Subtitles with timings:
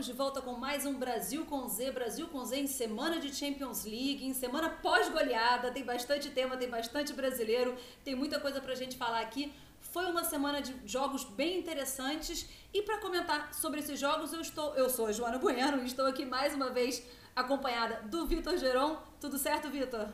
[0.00, 1.90] estamos de volta com mais um Brasil com Z.
[1.90, 5.70] Brasil com Z em semana de Champions League, em semana pós-goleada.
[5.70, 9.52] Tem bastante tema, tem bastante brasileiro, tem muita coisa pra gente falar aqui.
[9.78, 14.74] Foi uma semana de jogos bem interessantes e para comentar sobre esses jogos eu estou,
[14.74, 17.06] eu sou a Joana Bueno e estou aqui mais uma vez
[17.36, 18.96] acompanhada do Vitor Geron.
[19.20, 20.08] Tudo certo, Vitor?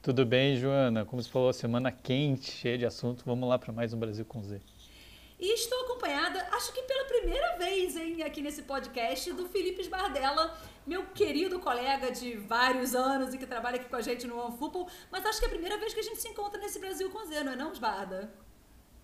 [0.00, 1.04] Tudo bem, Joana.
[1.04, 3.24] Como você falou, semana quente, cheia de assunto.
[3.26, 4.58] Vamos lá para mais um Brasil com Z.
[5.40, 10.52] E estou acompanhada, acho que pela primeira vez hein, aqui nesse podcast, do Felipe Esbardella,
[10.84, 14.88] meu querido colega de vários anos e que trabalha aqui com a gente no OneFootball,
[15.12, 17.24] mas acho que é a primeira vez que a gente se encontra nesse Brasil com
[17.24, 18.28] Z, não é não, Esbarda?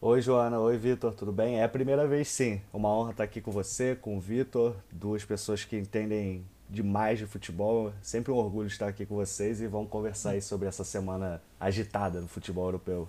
[0.00, 0.58] Oi, Joana.
[0.58, 1.14] Oi, Vitor.
[1.14, 1.60] Tudo bem?
[1.60, 2.60] É a primeira vez, sim.
[2.72, 7.26] Uma honra estar aqui com você, com o Vitor, duas pessoas que entendem demais de
[7.26, 7.92] futebol.
[8.02, 12.20] Sempre um orgulho estar aqui com vocês e vamos conversar aí sobre essa semana agitada
[12.20, 13.08] no futebol europeu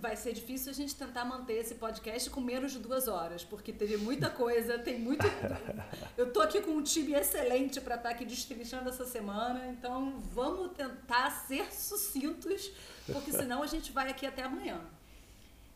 [0.00, 3.70] vai ser difícil a gente tentar manter esse podcast com menos de duas horas, porque
[3.70, 5.26] teve muita coisa, tem muito.
[6.16, 10.18] Eu tô aqui com um time excelente para estar tá aqui destrinchando essa semana, então
[10.32, 12.72] vamos tentar ser sucintos,
[13.06, 14.80] porque senão a gente vai aqui até amanhã.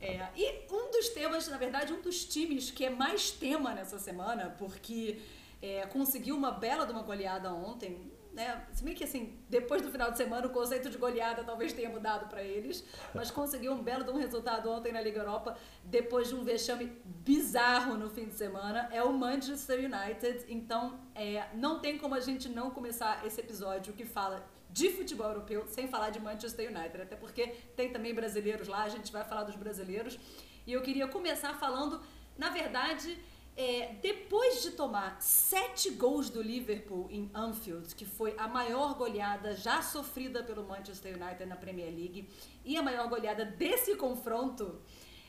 [0.01, 3.99] É, e um dos temas, na verdade, um dos times que é mais tema nessa
[3.99, 5.21] semana, porque
[5.61, 8.67] é, conseguiu uma bela de uma goleada ontem, né?
[8.73, 11.89] Se bem que assim, depois do final de semana o conceito de goleada talvez tenha
[11.89, 16.29] mudado para eles, mas conseguiu um belo de um resultado ontem na Liga Europa depois
[16.29, 18.89] de um vexame bizarro no fim de semana.
[18.93, 20.45] É o Manchester United.
[20.49, 25.29] Então, é, não tem como a gente não começar esse episódio que fala de futebol
[25.29, 27.47] europeu sem falar de Manchester United, até porque
[27.77, 30.19] tem também brasileiros lá, a gente vai falar dos brasileiros.
[30.67, 32.01] E eu queria começar falando,
[32.37, 33.17] na verdade,
[33.57, 39.55] é, depois de tomar sete gols do Liverpool em Anfield, que foi a maior goleada
[39.55, 42.29] já sofrida pelo Manchester United na Premier League
[42.65, 44.81] e a maior goleada desse confronto,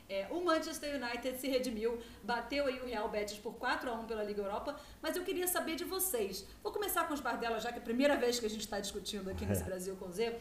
[0.09, 4.05] é, o Manchester United se redimiu, bateu aí o Real Betis por 4 a 1
[4.05, 6.47] pela Liga Europa, mas eu queria saber de vocês.
[6.63, 8.79] Vou começar com os Bardella, já que é a primeira vez que a gente está
[8.79, 10.35] discutindo aqui nesse Brasil com Z.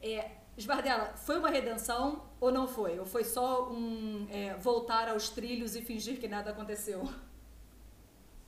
[0.00, 2.98] É, Esbardella, foi uma redenção ou não foi?
[2.98, 7.08] Ou foi só um é, voltar aos trilhos e fingir que nada aconteceu?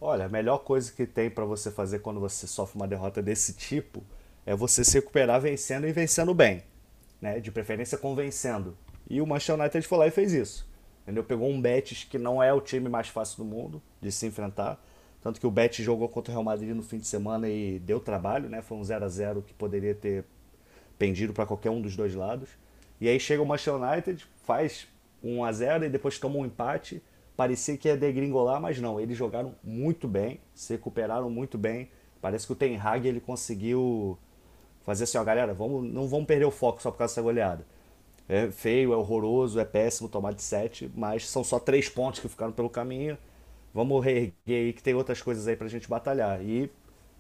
[0.01, 3.55] Olha, a melhor coisa que tem para você fazer quando você sofre uma derrota desse
[3.55, 4.03] tipo
[4.45, 6.65] é você se recuperar vencendo e vencendo bem,
[7.21, 7.39] né?
[7.39, 8.77] De preferência convencendo.
[9.09, 10.69] E o Manchester United foi lá e fez isso.
[11.03, 11.23] Entendeu?
[11.23, 14.85] Pegou um Betis que não é o time mais fácil do mundo de se enfrentar.
[15.21, 18.01] Tanto que o Betis jogou contra o Real Madrid no fim de semana e deu
[18.01, 18.63] trabalho, né?
[18.63, 20.25] Foi um 0 a 0 que poderia ter
[21.01, 22.51] pendido para qualquer um dos dois lados.
[23.01, 24.87] E aí chega o Manchester United, faz
[25.25, 27.03] 1 a 0 e depois toma um empate.
[27.35, 31.89] Parecia que ia degringolar, mas não, eles jogaram muito bem, se recuperaram muito bem.
[32.21, 34.19] Parece que o Ten Hag ele conseguiu
[34.83, 37.65] fazer assim, ó, galera, vamos, não vamos perder o foco só por causa dessa goleada.
[38.29, 42.29] É feio, é horroroso, é péssimo tomar de 7, mas são só três pontos que
[42.29, 43.17] ficaram pelo caminho.
[43.73, 46.43] Vamos reerguer aí que tem outras coisas aí pra gente batalhar.
[46.43, 46.71] E,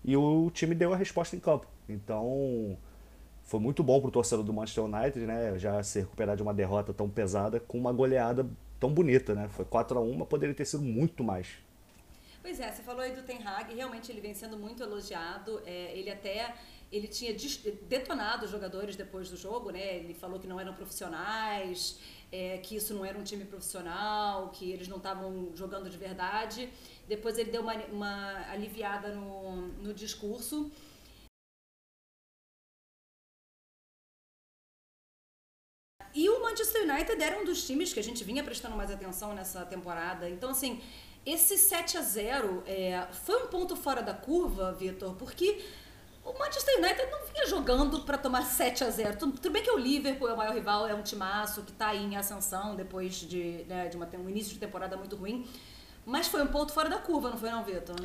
[0.04, 1.66] e o time deu a resposta em campo.
[1.88, 2.76] Então,
[3.50, 5.58] foi muito bom para o torcedor do Manchester United, né?
[5.58, 9.48] Já se recuperar de uma derrota tão pesada com uma goleada tão bonita, né?
[9.48, 11.48] Foi 4 a 1 mas poderia ter sido muito mais.
[12.40, 15.60] Pois é, você falou aí do Ten Hag, realmente ele vem sendo muito elogiado.
[15.66, 16.54] É, ele até
[16.92, 17.34] ele tinha
[17.88, 19.96] detonado os jogadores depois do jogo, né?
[19.96, 21.98] Ele falou que não eram profissionais,
[22.30, 26.70] é, que isso não era um time profissional, que eles não estavam jogando de verdade.
[27.08, 30.70] Depois ele deu uma, uma aliviada no, no discurso.
[36.14, 39.32] E o Manchester United era um dos times que a gente vinha prestando mais atenção
[39.34, 40.28] nessa temporada.
[40.28, 40.80] Então, assim,
[41.24, 45.62] esse 7 a 0 é, foi um ponto fora da curva, Vitor, porque
[46.24, 49.70] o Manchester United não vinha jogando para tomar 7 a 0 tudo, tudo, bem que
[49.70, 53.14] o Liverpool é o maior rival, é um timaço que está aí em ascensão depois
[53.14, 55.46] de, né, de uma, um início de temporada muito ruim.
[56.04, 57.96] Mas foi um ponto fora da curva, não foi não, Vitor?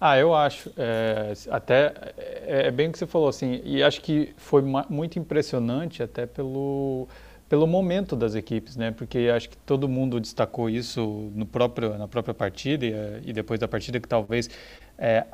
[0.00, 0.72] Ah, eu acho.
[0.76, 5.18] É, até é, é bem o que você falou, assim, e acho que foi muito
[5.18, 7.06] impressionante até pelo
[7.52, 8.92] pelo momento das equipes, né?
[8.92, 13.32] Porque acho que todo mundo destacou isso no próprio, na própria partida e, eh, e
[13.34, 14.48] depois da partida que talvez
[14.96, 15.26] é,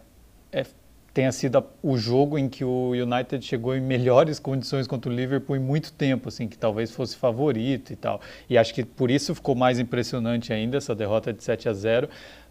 [0.50, 0.66] é,
[1.14, 5.54] tenha sido o jogo em que o United chegou em melhores condições contra o Liverpool
[5.54, 8.20] em muito tempo, assim, que talvez fosse favorito e tal.
[8.50, 12.08] E acho que por isso ficou mais impressionante ainda essa derrota de 7 a 0.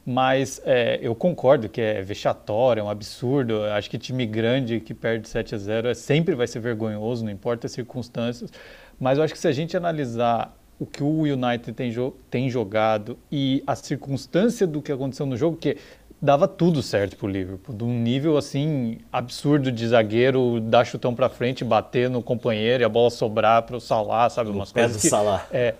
[0.09, 3.65] Mas é, eu concordo que é vexatório, é um absurdo.
[3.65, 7.31] Acho que time grande que perde 7 a 0 é, sempre vai ser vergonhoso, não
[7.31, 8.49] importa as circunstâncias.
[8.99, 12.49] Mas eu acho que se a gente analisar o que o United tem, jo tem
[12.49, 15.77] jogado e a circunstância do que aconteceu no jogo, que
[16.21, 21.29] dava tudo certo pro Liverpool, de um nível assim absurdo de zagueiro dar chutão para
[21.29, 25.09] frente, bater no companheiro e a bola sobrar para o Salah, sabe, umas coisas que
[25.09, 25.47] Salah.
[25.51, 25.75] É,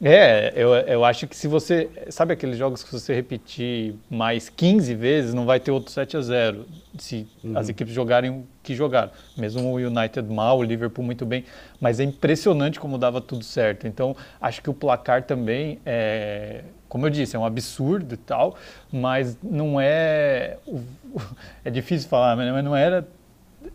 [0.00, 1.90] É, eu, eu acho que se você.
[2.08, 6.20] Sabe aqueles jogos que você repetir mais 15 vezes, não vai ter outro 7 a
[6.20, 6.66] 0
[6.98, 7.58] Se uhum.
[7.58, 9.10] as equipes jogarem o que jogaram.
[9.36, 11.44] Mesmo o United mal, o Liverpool muito bem.
[11.80, 13.88] Mas é impressionante como dava tudo certo.
[13.88, 16.62] Então, acho que o placar também é.
[16.88, 18.56] Como eu disse, é um absurdo e tal,
[18.92, 20.58] mas não é.
[21.64, 23.06] É difícil falar, mas não era.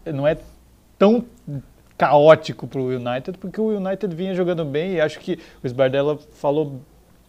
[0.05, 0.37] Não é
[0.97, 1.25] tão
[2.03, 6.17] caótico para o United, porque o United vinha jogando bem e acho que o Sbardella
[6.33, 6.81] falou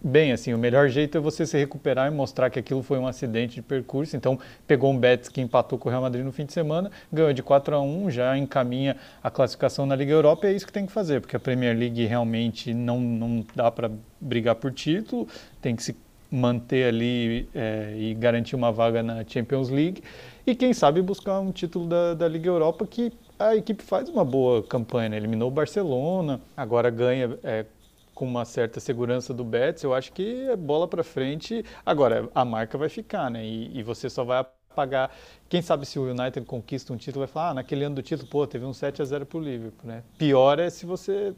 [0.03, 3.07] bem, assim, o melhor jeito é você se recuperar e mostrar que aquilo foi um
[3.07, 4.17] acidente de percurso.
[4.17, 4.37] Então,
[4.67, 7.41] pegou um Betis que empatou com o Real Madrid no fim de semana, ganhou de
[7.41, 10.87] 4 a 1, já encaminha a classificação na Liga Europa, e é isso que tem
[10.87, 15.29] que fazer, porque a Premier League realmente não, não dá para brigar por título,
[15.63, 15.97] tem que se
[16.31, 20.03] manter ali é, e garantir uma vaga na Champions League
[20.45, 24.25] e quem sabe buscar um título da, da Liga Europa que a equipe faz uma
[24.25, 25.17] boa campanha, né?
[25.17, 27.67] eliminou o Barcelona, agora ganha é,
[28.15, 31.65] com uma certa segurança do Betis, eu acho que é bola para frente.
[31.85, 33.45] Agora, a marca vai ficar, né?
[33.45, 35.11] E, e, você só vai apagar.
[35.49, 38.29] Quem sabe se o United conquista um título, vai falar, ah, naquele ano do título,
[38.29, 40.03] pô, teve um 7 a 0 pro Liverpool, né?
[40.17, 41.35] Pior é se você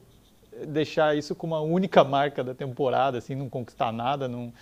[0.66, 4.52] deixar isso como a única marca da temporada, assim, não conquistar nada, não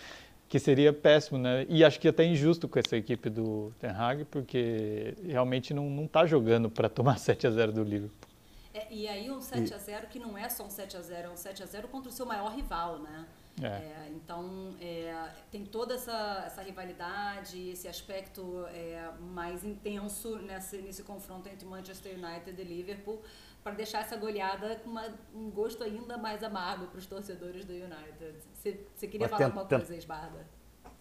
[0.48, 1.66] que seria péssimo, né?
[1.68, 6.26] E acho que até injusto com essa equipe do Ten Hag, porque realmente não está
[6.26, 8.28] jogando para tomar 7 a 0 do Liverpool.
[8.72, 11.28] É, e aí um 7 a 0 que não é só um 7 a 0
[11.28, 13.24] é um 7 a 0 contra o seu maior rival, né?
[13.62, 13.66] É.
[13.66, 21.04] É, então é, tem toda essa, essa rivalidade, esse aspecto é, mais intenso nesse, nesse
[21.04, 23.22] confronto entre Manchester United e Liverpool
[23.64, 27.72] para deixar essa goleada com uma, um gosto ainda mais amargo para os torcedores do
[27.72, 28.38] United.
[28.52, 30.46] Você queria Mas falar alguma coisa, Esbarda?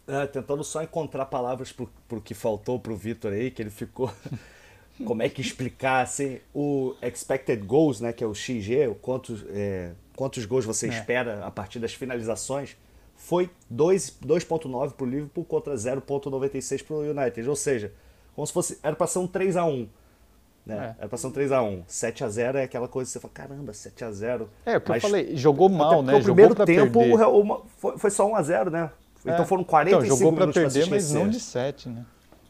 [0.07, 3.69] É, tentando só encontrar palavras para o que faltou para o Vitor aí, que ele
[3.69, 4.11] ficou.
[5.05, 9.93] Como é que explicar assim, o expected goals, né, que é o XG, quantos, é,
[10.15, 10.89] quantos gols você é.
[10.89, 12.77] espera a partir das finalizações,
[13.15, 17.49] foi 2,9 para o Liverpool contra 0,96 para o United.
[17.49, 17.91] Ou seja,
[18.35, 18.79] como se fosse.
[18.83, 19.89] Era para ser um 3 a 1
[20.65, 20.95] né?
[20.97, 21.01] É.
[21.01, 21.85] Era pra ser um 3x1.
[21.85, 24.47] 7x0 é aquela coisa que você fala, caramba, 7x0.
[24.65, 26.13] É, o que Mas, eu falei, jogou mal, né?
[26.13, 28.91] No primeiro tempo o, foi, foi só 1x0, né?
[29.25, 29.31] É.
[29.31, 32.05] Então foram 45 então, jogou pra perder, pra mas não de 7, né?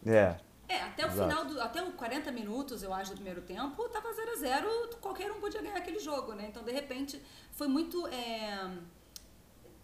[0.06, 0.36] É.
[0.68, 1.30] É, até o Exato.
[1.30, 5.40] final, do, até os 40 minutos, eu acho, do primeiro tempo, tava 0x0, qualquer um
[5.40, 6.48] podia ganhar aquele jogo, né?
[6.50, 7.22] Então, de repente,
[7.52, 8.08] foi muito.
[8.08, 8.70] É,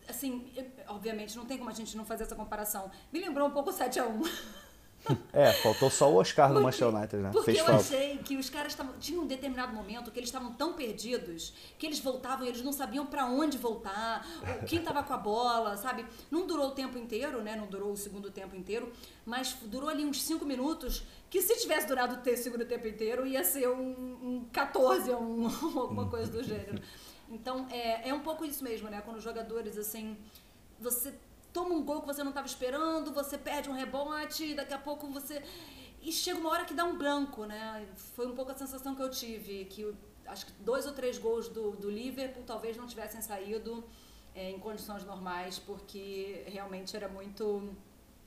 [0.08, 0.52] assim,
[0.88, 2.90] obviamente, não tem como a gente não fazer essa comparação.
[3.14, 4.30] Me lembrou um pouco 7x1.
[5.32, 7.30] É, faltou só o Oscar do Manchester United, né?
[7.32, 7.82] Porque Fez eu falta.
[7.82, 11.86] achei que os caras tavam, tinham um determinado momento que eles estavam tão perdidos que
[11.86, 14.26] eles voltavam e eles não sabiam para onde voltar,
[14.68, 16.06] quem tava com a bola, sabe?
[16.30, 17.56] Não durou o tempo inteiro, né?
[17.56, 18.92] Não durou o segundo tempo inteiro,
[19.26, 23.44] mas durou ali uns 5 minutos que se tivesse durado o segundo tempo inteiro ia
[23.44, 23.92] ser um,
[24.22, 25.48] um 14 ou um,
[25.80, 26.82] alguma coisa do gênero.
[27.32, 29.02] Então, é, é um pouco isso mesmo, né?
[29.02, 30.18] Quando os jogadores, assim,
[30.80, 31.14] você
[31.60, 35.08] toma um gol que você não estava esperando, você perde um rebote, daqui a pouco
[35.08, 35.44] você.
[36.02, 37.86] E chega uma hora que dá um branco, né?
[38.16, 39.94] Foi um pouco a sensação que eu tive, que
[40.26, 43.84] acho que dois ou três gols do, do Liverpool talvez não tivessem saído
[44.34, 47.70] é, em condições normais, porque realmente era muito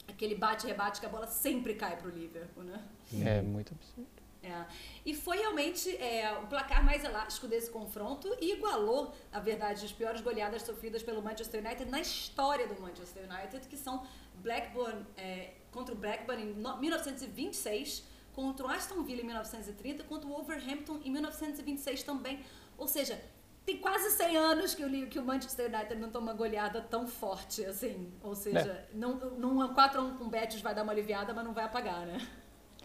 [0.06, 2.84] aquele bate-rebate que a bola sempre cai para o Liverpool, né?
[3.24, 4.21] É, muito absurdo.
[4.42, 4.64] É.
[5.06, 9.92] E foi realmente é, o placar mais elástico desse confronto e igualou, na verdade, as
[9.92, 15.52] piores goleadas sofridas pelo Manchester United na história do Manchester United, que são Blackburn é,
[15.70, 21.10] contra o Blackburn em 1926, contra o Aston Villa em 1930, contra o Wolverhampton em
[21.10, 22.44] 1926 também.
[22.76, 23.22] Ou seja,
[23.64, 27.64] tem quase 100 anos que o, que o Manchester United não toma goleada tão forte
[27.64, 28.12] assim.
[28.22, 28.88] Ou seja, é.
[28.92, 32.18] não, não 4x1 com o Betis vai dar uma aliviada, mas não vai apagar, né?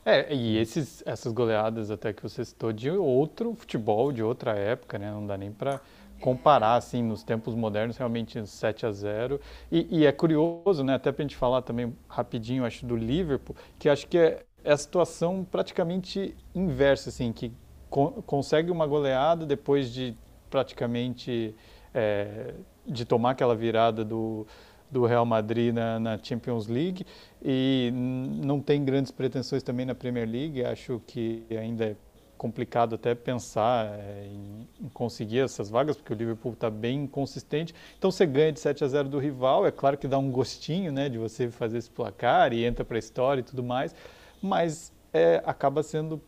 [0.10, 4.98] É, e esses, essas goleadas até que você citou de outro futebol, de outra época,
[4.98, 5.12] né?
[5.12, 5.82] Não dá nem para
[6.22, 9.38] comparar, assim, nos tempos modernos, realmente 7 a 0
[9.70, 10.96] e, e é curioso, né?
[10.96, 14.72] Até para a gente falar também rapidinho, acho, do Liverpool, que acho que é, é
[14.72, 17.52] a situação praticamente inversa, assim, que
[17.90, 20.16] co consegue uma goleada depois de
[20.50, 21.54] praticamente
[21.94, 22.54] é,
[22.86, 24.48] de tomar aquela virada do
[24.90, 27.06] do Real Madrid na, na, Champions League
[27.44, 30.64] e não tem grandes pretensões também na Premier League.
[30.64, 31.96] Acho que ainda é
[32.38, 37.74] complicado até pensar é, em, em, conseguir essas vagas, porque o Liverpool está bem inconsistente.
[37.98, 40.92] Então você ganha de 7 a 0 do rival, é claro que dá um gostinho
[40.92, 43.96] né, de você fazer esse placar e entra para a história e tudo mais,
[44.42, 46.22] mas é, acaba sendo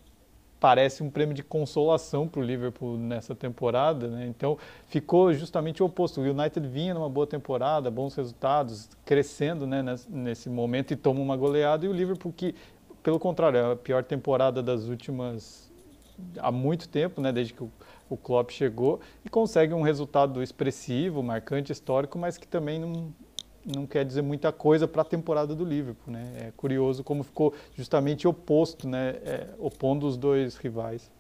[0.59, 4.27] parece um prêmio de consolação para o Liverpool nessa temporada, né?
[4.27, 6.19] Então ficou justamente o oposto.
[6.19, 11.37] O United vinha numa boa temporada, bons resultados, crescendo, né, nesse momento e toma uma
[11.37, 12.53] goleada e o Liverpool que,
[13.01, 15.69] pelo contrário, é a pior temporada das últimas
[16.37, 17.71] há muito tempo, né, desde que o,
[18.09, 23.13] o Klopp chegou, e consegue um resultado expressivo, marcante, histórico, mas que também não,
[23.65, 26.13] não quer dizer muita coisa para a temporada do Liverpool.
[26.13, 26.47] Né?
[26.47, 31.11] É curioso como ficou justamente oposto, né, é, opondo os dois rivais.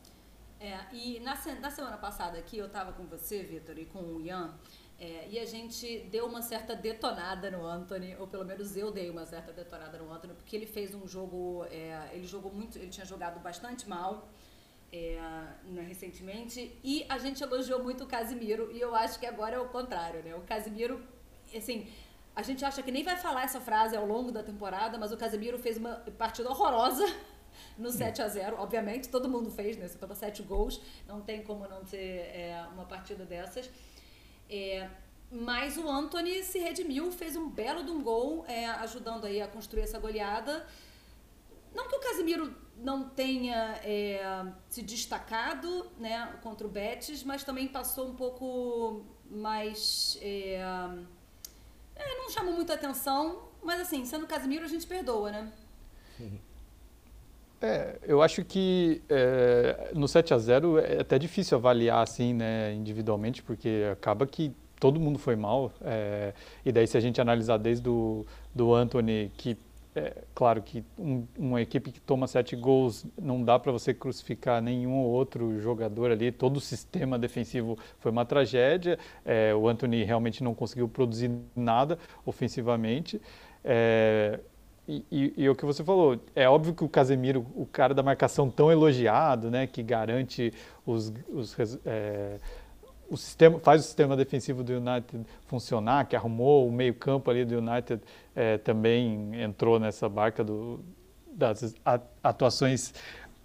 [0.59, 4.21] É, e na, na semana passada aqui eu estava com você, Vitor, e com o
[4.21, 4.53] Ian,
[4.99, 9.09] é, e a gente deu uma certa detonada no Anthony, ou pelo menos eu dei
[9.09, 12.89] uma certa detonada no Anthony, porque ele fez um jogo, é, ele jogou muito, ele
[12.89, 14.27] tinha jogado bastante mal
[14.91, 15.17] é,
[15.63, 19.59] né, recentemente, e a gente elogiou muito o Casimiro, e eu acho que agora é
[19.59, 20.35] o contrário, né?
[20.35, 20.99] O Casimiro,
[21.55, 21.87] assim,
[22.39, 25.17] a gente acha que nem vai falar essa frase ao longo da temporada, mas o
[25.17, 27.05] Casemiro fez uma partida horrorosa
[27.77, 29.87] no 7 a 0 obviamente, todo mundo fez, né?
[29.87, 33.69] Você toma 7 gols, não tem como não ter é, uma partida dessas.
[34.49, 34.89] É,
[35.29, 39.47] mas o Anthony se redimiu, fez um belo de um gol, é, ajudando aí a
[39.47, 40.65] construir essa goleada.
[41.75, 44.21] Não que o Casemiro não tenha é,
[44.69, 50.17] se destacado né, contra o Betis, mas também passou um pouco mais.
[51.99, 55.51] É, não chamou muita atenção, mas assim, sendo Casemiro a gente perdoa, né?
[57.61, 62.73] É, eu acho que é, no 7 a 0 é até difícil avaliar assim, né,
[62.73, 65.71] individualmente, porque acaba que todo mundo foi mal.
[65.81, 66.33] É,
[66.65, 68.25] e daí se a gente analisar desde o
[68.55, 69.57] do Anthony, que
[69.95, 74.61] é, claro que um, uma equipe que toma sete gols não dá para você crucificar
[74.61, 76.31] nenhum outro jogador ali.
[76.31, 78.99] Todo o sistema defensivo foi uma tragédia.
[79.25, 83.19] É, o Anthony realmente não conseguiu produzir nada ofensivamente.
[83.63, 84.39] É,
[84.87, 88.01] e, e, e, o que você falou, é óbvio que o Casemiro, o cara da
[88.01, 90.51] marcação tão elogiado, né, que garante
[90.83, 91.55] os, os
[91.85, 92.39] é,
[93.09, 97.43] o sistema, faz o sistema defensivo do United funcionar, que arrumou o meio campo ali
[97.43, 98.01] do United,
[98.35, 100.79] é, também entrou nessa barca do,
[101.31, 101.75] das
[102.23, 102.93] atuações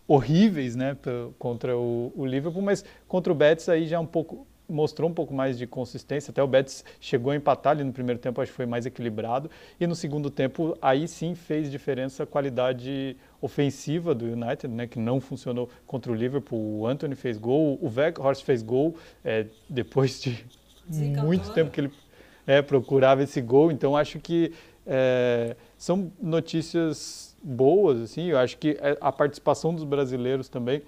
[0.07, 0.97] horríveis, né,
[1.39, 5.15] contra o, o Liverpool, mas contra o Betis aí já é um pouco mostrou um
[5.15, 6.31] pouco mais de consistência.
[6.31, 9.51] Até o Betis chegou a empatar ali no primeiro tempo, acho que foi mais equilibrado.
[9.79, 14.99] E no segundo tempo, aí sim fez diferença a qualidade ofensiva do United, né, que
[14.99, 16.81] não funcionou contra o Liverpool.
[16.81, 20.45] O Anthony fez gol, o Weghorst fez gol é, depois de
[21.23, 21.93] muito tempo que ele
[22.47, 23.71] é, procurava esse gol.
[23.71, 24.53] Então acho que
[24.87, 28.27] é, são notícias boas, assim.
[28.29, 30.83] Eu acho que é, a participação dos brasileiros também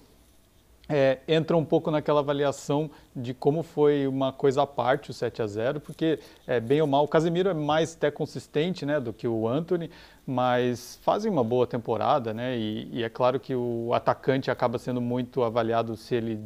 [0.88, 5.42] é, entra um pouco naquela avaliação de como foi uma coisa à parte o 7
[5.42, 9.12] a 0 porque é, bem ou mal, o Casemiro é mais até consistente né, do
[9.12, 9.90] que o Anthony,
[10.26, 12.56] mas fazem uma boa temporada, né?
[12.56, 16.40] E, e, é claro que o atacante acaba sendo muito avaliado se ele,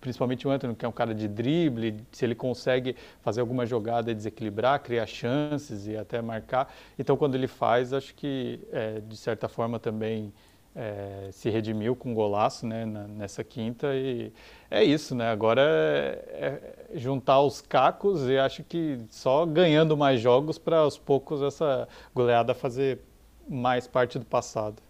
[0.00, 4.10] principalmente o Anthony, que é um cara de drible, se ele consegue fazer alguma jogada
[4.10, 6.72] e desequilibrar, criar chances e até marcar.
[6.98, 10.32] Então, quando ele faz, acho que é, de certa forma também
[10.74, 14.32] é, se redimiu com um golaço né, nessa quinta e
[14.70, 15.30] é isso, né?
[15.30, 20.98] Agora é, é juntar os cacos e acho que só ganhando mais jogos para aos
[20.98, 23.00] poucos essa goleada fazer
[23.48, 24.82] mais parte do passado.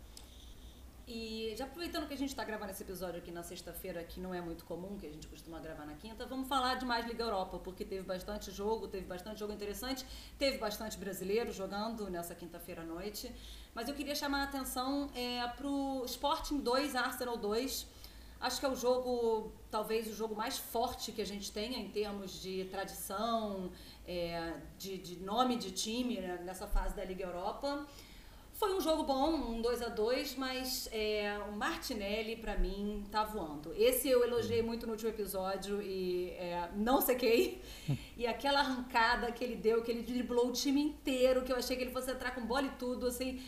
[1.07, 4.33] E já aproveitando que a gente está gravando esse episódio aqui na sexta-feira, que não
[4.33, 7.25] é muito comum, que a gente costuma gravar na quinta, vamos falar de mais Liga
[7.25, 10.07] Europa, porque teve bastante jogo, teve bastante jogo interessante,
[10.39, 13.33] teve bastante brasileiro jogando nessa quinta-feira à noite.
[13.75, 17.87] Mas eu queria chamar a atenção é, para o Sporting 2, Arsenal 2.
[18.41, 21.89] Acho que é o jogo, talvez o jogo mais forte que a gente tenha em
[21.91, 23.71] termos de tradição,
[24.07, 27.87] é, de, de, nome de time né, nessa fase da Liga Europa.
[28.62, 33.25] Foi um jogo bom, um 2 a 2 mas é, o Martinelli, para mim, tá
[33.25, 33.75] voando.
[33.75, 37.61] Esse eu elogiei muito no último episódio e é, não sequei.
[38.16, 41.76] E aquela arrancada que ele deu, que ele driblou o time inteiro, que eu achei
[41.76, 43.42] que ele fosse entrar com bola e tudo, assim.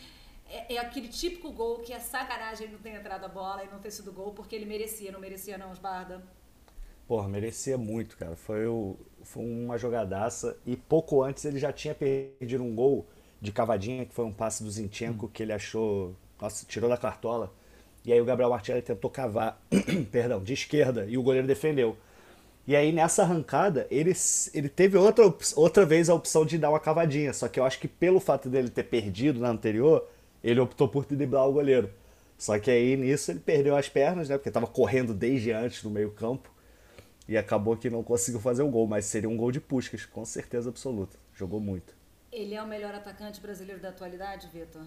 [0.49, 3.69] É, é, aquele típico gol que é sacanagem ele não ter entrado a bola e
[3.69, 6.21] não ter sido gol, porque ele merecia, não merecia não, Osbarda?
[7.07, 8.35] Porra, merecia muito, cara.
[8.35, 13.07] Foi, o, foi uma jogadaça e pouco antes ele já tinha perdido um gol
[13.41, 17.53] de cavadinha, que foi um passe do Zinchenko que ele achou, nossa, tirou da cartola.
[18.03, 19.61] E aí o Gabriel Martinelli tentou cavar,
[20.11, 21.97] perdão, de esquerda, e o goleiro defendeu.
[22.67, 24.13] E aí nessa arrancada, ele,
[24.53, 27.79] ele teve outra, outra vez a opção de dar uma cavadinha, só que eu acho
[27.79, 30.07] que pelo fato dele ter perdido na anterior,
[30.43, 31.89] ele optou por driblar o goleiro.
[32.37, 34.37] Só que aí nisso ele perdeu as pernas, né?
[34.37, 36.51] Porque estava correndo desde antes no meio-campo.
[37.27, 40.23] E acabou que não conseguiu fazer o gol, mas seria um gol de Puskas, com
[40.25, 41.17] certeza absoluta.
[41.33, 41.95] Jogou muito.
[42.35, 44.81] Ele é o melhor atacante brasileiro da atualidade, Vitor?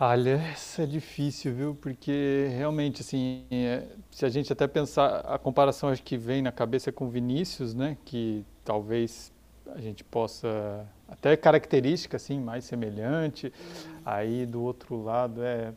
[0.00, 1.74] Olha, isso é difícil, viu?
[1.80, 6.50] Porque realmente, assim, é, se a gente até pensar, a comparação acho que vem na
[6.50, 7.96] cabeça com Vinícius, né?
[8.04, 9.32] Que talvez
[9.68, 13.46] a gente possa até característica assim mais semelhante.
[13.46, 14.02] Uhum.
[14.04, 15.72] Aí do outro lado é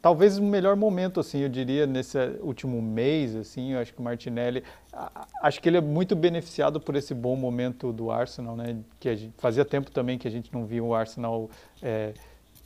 [0.00, 4.02] talvez o melhor momento, assim, eu diria, nesse último mês, assim, eu acho que o
[4.02, 4.64] Martinelli,
[5.42, 9.34] acho que ele é muito beneficiado por esse bom momento do Arsenal, né, que gente,
[9.38, 11.50] fazia tempo também que a gente não via o Arsenal
[11.82, 12.14] é,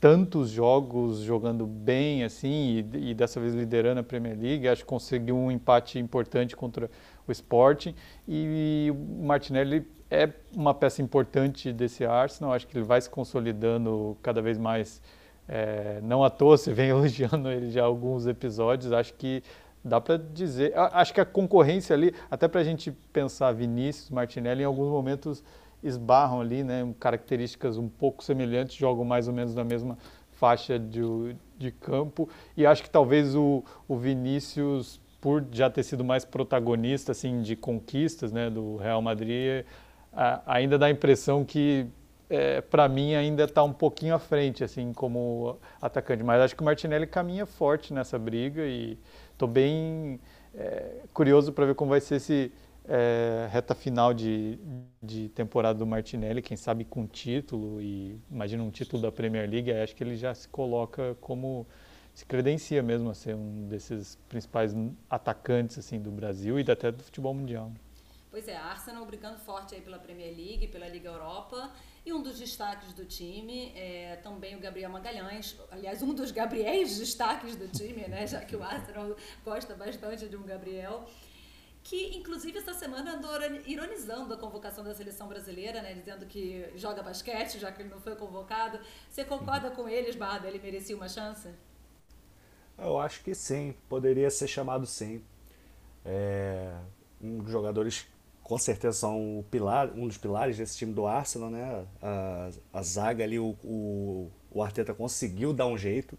[0.00, 4.88] tantos jogos jogando bem, assim, e, e, dessa vez liderando a Premier League, acho que
[4.88, 6.90] conseguiu um empate importante contra
[7.26, 7.94] o Sporting,
[8.28, 13.10] e, e o Martinelli é uma peça importante desse Arsenal, acho que ele vai se
[13.10, 15.02] consolidando cada vez mais
[15.48, 18.92] é, não à toa você vem elogiando ele já alguns episódios.
[18.92, 19.42] Acho que
[19.84, 20.72] dá para dizer.
[20.76, 25.44] Acho que a concorrência ali, até para a gente pensar Vinícius, Martinelli, em alguns momentos
[25.82, 26.94] esbarram ali, né?
[26.98, 29.98] Características um pouco semelhantes, jogam mais ou menos na mesma
[30.32, 31.02] faixa de,
[31.58, 32.28] de campo.
[32.56, 37.54] E acho que talvez o, o Vinícius, por já ter sido mais protagonista assim, de
[37.54, 39.64] conquistas né, do Real Madrid,
[40.46, 41.86] ainda dá a impressão que
[42.28, 46.23] é, para mim ainda está um pouquinho à frente, assim, como atacante.
[46.23, 48.99] Mas acho que o Martinelli caminha forte nessa briga e
[49.33, 50.21] estou bem
[50.54, 52.52] é, curioso para ver como vai ser esse
[52.87, 54.59] é, reta final de,
[55.02, 59.73] de temporada do Martinelli, quem sabe com título e imagina um título da Premier League,
[59.73, 61.66] acho que ele já se coloca como
[62.14, 64.75] se credencia mesmo a ser um desses principais
[65.09, 67.73] atacantes assim do Brasil e até do futebol mundial.
[68.31, 71.71] Pois é, Arsenal brigando forte aí pela Premier League, pela Liga Europa.
[72.04, 76.99] E um dos destaques do time é também o Gabriel Magalhães, aliás, um dos Gabriéis
[76.99, 78.26] destaques do time, né?
[78.26, 81.06] Já que o Arsenal gosta bastante de um Gabriel
[81.84, 83.30] que inclusive essa semana andou
[83.66, 88.00] ironizando a convocação da seleção brasileira, né, dizendo que joga basquete, já que ele não
[88.00, 88.80] foi convocado.
[89.08, 90.49] Você concorda com eles, Barda?
[90.49, 91.46] Ele merecia uma chance?
[92.78, 95.23] Eu acho que sim, poderia ser chamado sim.
[96.06, 96.75] É,
[97.20, 98.06] um dos jogadores
[98.44, 101.86] com certeza são o pilar, um dos pilares desse time do Arsenal, né?
[102.00, 106.18] A, a zaga ali, o, o, o, Arteta conseguiu dar um jeito,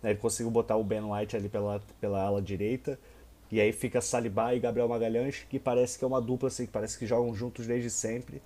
[0.00, 0.10] né?
[0.10, 2.96] ele conseguiu botar o Ben White ali pela, pela ala direita,
[3.50, 6.72] e aí fica Saliba e Gabriel Magalhães, que parece que é uma dupla assim, que
[6.72, 8.40] parece que jogam juntos desde sempre,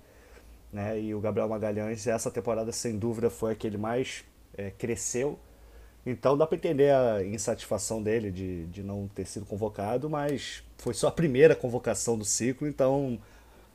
[0.73, 0.99] né?
[0.99, 4.25] E o Gabriel Magalhães, essa temporada sem dúvida foi a que ele mais
[4.57, 5.37] é, cresceu,
[6.03, 10.93] então dá para entender a insatisfação dele de, de não ter sido convocado, mas foi
[10.93, 13.19] só a primeira convocação do ciclo, então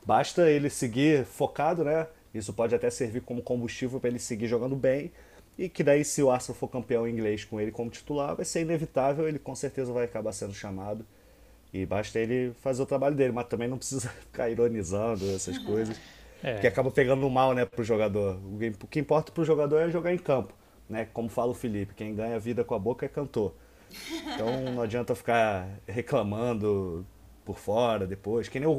[0.05, 2.07] basta ele seguir focado, né?
[2.33, 5.11] Isso pode até servir como combustível para ele seguir jogando bem.
[5.57, 8.61] E que daí, se o Arsenal for campeão inglês com ele como titular, vai ser
[8.61, 11.05] inevitável, ele com certeza vai acabar sendo chamado.
[11.73, 15.97] E basta ele fazer o trabalho dele, mas também não precisa ficar ironizando essas coisas,
[16.43, 16.59] é.
[16.59, 18.37] que acaba pegando mal né, pro jogador.
[18.83, 20.53] O que importa pro jogador é jogar em campo
[20.89, 21.07] né?
[21.13, 23.53] Como fala o Felipe, quem ganha vida com a boca é cantor.
[24.33, 27.05] Então não adianta ficar reclamando
[27.43, 28.71] por fora depois, que nem o,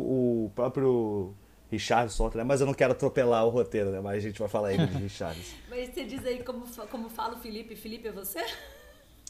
[0.47, 1.35] o próprio
[1.71, 2.45] Richardson, né?
[2.45, 4.01] Mas eu não quero atropelar o roteiro, né?
[4.01, 5.57] Mas a gente vai falar ainda de Richardson.
[5.71, 8.45] Mas você diz aí como, como fala o Felipe, Felipe é você?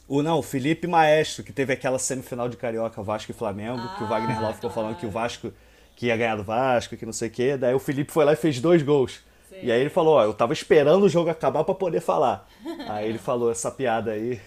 [0.08, 3.94] O, não, o Felipe Maestro, que teve aquela semifinal de Carioca, Vasco e Flamengo, ah,
[3.98, 5.52] que o Wagner Love ficou falando que o Vasco
[5.96, 7.56] que ia ganhar do Vasco, que não sei o quê.
[7.56, 9.24] Daí o Felipe foi lá e fez dois gols.
[9.48, 9.56] Sim.
[9.62, 12.46] E aí ele falou, ó, eu tava esperando o jogo acabar para poder falar.
[12.86, 14.40] aí ele falou essa piada aí.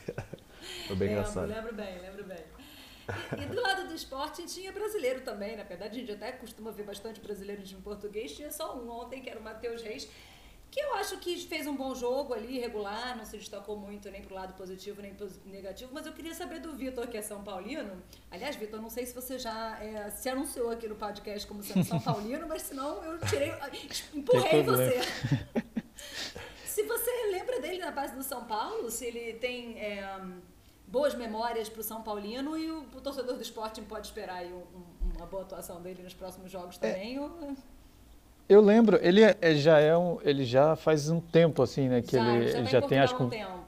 [0.89, 1.47] Foi bem lembro, engraçado.
[1.47, 2.43] Lembro bem, lembro bem.
[3.37, 6.71] E, e, do lado do esporte tinha brasileiro também, na verdade a gente até costuma
[6.71, 10.09] ver bastante brasileiro de português, tinha só um ontem, que era o Matheus Reis,
[10.71, 14.23] que eu acho que fez um bom jogo ali, regular, não se destacou muito nem
[14.23, 17.43] pro lado positivo nem pro negativo, mas eu queria saber do Vitor, que é São
[17.43, 18.01] Paulino.
[18.31, 21.83] Aliás, Vitor, não sei se você já é, se anunciou aqui no podcast como sendo
[21.83, 23.51] São Paulino, mas senão eu tirei,
[24.13, 25.01] empurrei você.
[26.65, 30.19] se você lembra dele na base do São Paulo, se ele tem é,
[30.91, 34.57] boas memórias pro São Paulino e o, o, torcedor do esporte pode esperar aí um,
[34.57, 36.91] um, uma boa atuação dele nos próximos jogos é.
[36.91, 37.17] também.
[37.17, 37.21] É.
[37.21, 37.55] Ou...
[38.47, 42.15] Eu lembro, ele é, já é um, ele já faz um tempo assim, né, que
[42.15, 43.58] já, ele já, já tem acho que um tempo.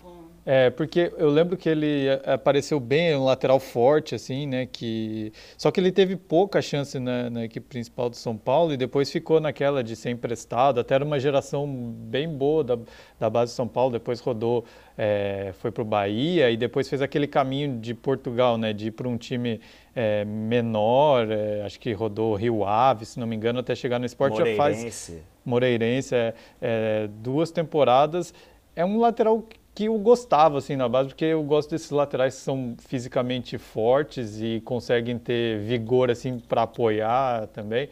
[0.44, 4.66] É, porque eu lembro que ele apareceu bem, um lateral forte, assim, né?
[4.66, 5.32] Que...
[5.56, 9.12] Só que ele teve pouca chance na, na, equipe principal do São Paulo e depois
[9.12, 10.80] ficou naquela de ser emprestado.
[10.80, 12.80] Até era uma geração bem boa da,
[13.20, 14.66] da base do São Paulo, depois rodou,
[14.98, 18.74] é, foi para o Bahia e depois fez aquele caminho de Portugal, né?
[18.74, 19.62] De ir para um time
[19.96, 24.08] é, menor, é, acho que rodou Rio Ave, se não me engano, até chegar no
[24.08, 25.12] esporte já faz.
[25.46, 26.16] Moreirense.
[26.16, 28.34] É, é, duas temporadas.
[28.76, 32.42] É um lateral que eu gostava assim na base, porque eu gosto desses laterais que
[32.42, 37.90] são fisicamente fortes e conseguem ter vigor assim para apoiar também.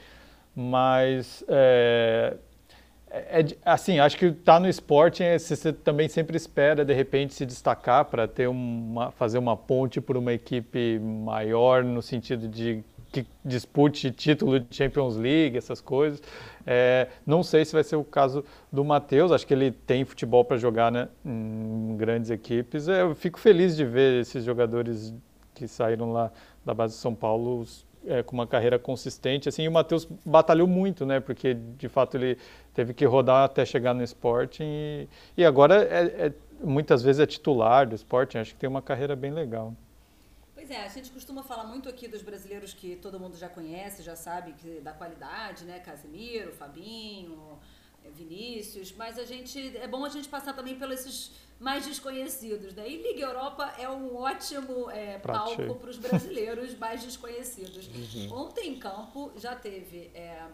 [0.55, 2.35] Mas é,
[3.11, 7.43] é, assim, acho que tá no esporte, é, você também sempre espera de repente se
[7.45, 13.25] destacar para ter uma fazer uma ponte por uma equipe maior no sentido de que
[13.43, 16.21] dispute título de Champions League, essas coisas.
[16.65, 20.45] É, não sei se vai ser o caso do Matheus, acho que ele tem futebol
[20.45, 22.87] para jogar né, em grandes equipes.
[22.87, 25.13] É, eu fico feliz de ver esses jogadores
[25.55, 26.31] que saíram lá
[26.63, 27.65] da base de São Paulo
[28.05, 29.49] é, com uma carreira consistente.
[29.49, 31.19] Assim, e o Matheus batalhou muito, né?
[31.19, 32.37] Porque de fato ele
[32.73, 37.25] teve que rodar até chegar no Sporting e, e agora é, é, muitas vezes é
[37.25, 38.37] titular do Sporting.
[38.37, 39.73] Acho que tem uma carreira bem legal.
[40.69, 44.03] Pois é, a gente costuma falar muito aqui dos brasileiros que todo mundo já conhece,
[44.03, 45.79] já sabe que da qualidade, né?
[45.79, 47.57] Casemiro, Fabinho,
[48.05, 52.75] é, Vinícius, mas a gente é bom a gente passar também pelos esses mais desconhecidos,
[52.75, 52.87] né?
[52.87, 57.87] E Liga Europa é um ótimo é, palco para os brasileiros mais desconhecidos.
[57.87, 58.31] Uhum.
[58.31, 60.45] Ontem em campo já teve é,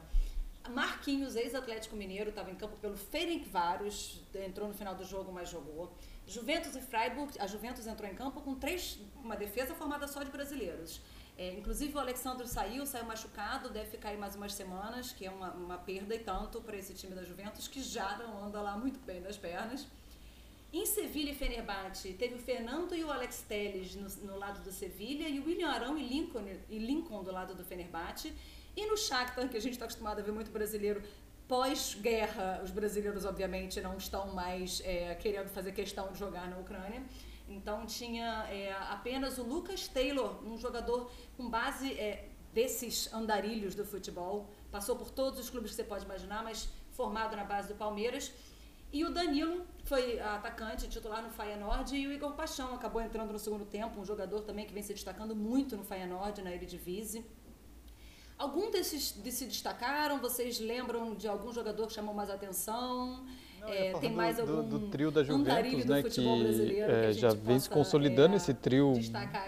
[0.70, 5.94] Marquinhos, ex-Atlético Mineiro, estava em campo pelo Ferencváros, entrou no final do jogo, mas jogou.
[6.28, 10.32] Juventus e Freiburg, a Juventus entrou em campo com três, uma defesa formada só de
[10.32, 11.02] brasileiros.
[11.38, 15.30] É, inclusive o Alexandre saiu, saiu machucado, deve ficar aí mais umas semanas, que é
[15.30, 18.78] uma, uma perda e tanto para esse time da Juventus, que já não anda lá
[18.78, 19.86] muito bem das pernas.
[20.72, 24.72] Em Sevilha e Fenerbahçe, teve o Fernando e o Alex Telles no, no lado do
[24.72, 28.34] Sevilha e o William Arão e Lincoln, e Lincoln do lado do Fenerbahçe.
[28.76, 31.02] E no Shakhtar, que a gente está acostumado a ver muito brasileiro
[31.48, 37.04] pós-guerra, os brasileiros, obviamente, não estão mais é, querendo fazer questão de jogar na Ucrânia.
[37.48, 43.86] Então, tinha é, apenas o Lucas Taylor, um jogador com base é, desses andarilhos do
[43.86, 44.50] futebol.
[44.72, 48.32] Passou por todos os clubes que você pode imaginar, mas formado na base do Palmeiras.
[48.92, 53.38] E o Danilo foi atacante, titular no Feyenoord, e o Igor Paixão acabou entrando no
[53.38, 57.26] segundo tempo, um jogador também que vem se destacando muito no Feyenoord, na Eredivisie.
[58.38, 60.20] Algum desses de se destacaram?
[60.20, 63.26] Vocês lembram de algum jogador que chamou mais atenção?
[63.62, 67.14] Não, é, tem do, mais algum do, do trio da Juventus, né, que, é, que
[67.14, 68.94] já vem se consolidando é, esse trio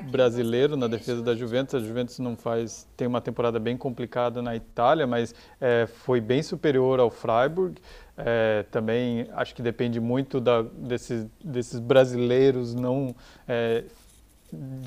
[0.10, 1.76] brasileiro na defesa da Juventus.
[1.76, 6.42] A Juventus não faz tem uma temporada bem complicada na Itália, mas é, foi bem
[6.42, 7.80] superior ao Freiburg.
[8.16, 13.16] É, também acho que depende muito da, desses, desses brasileiros não
[13.48, 13.84] é,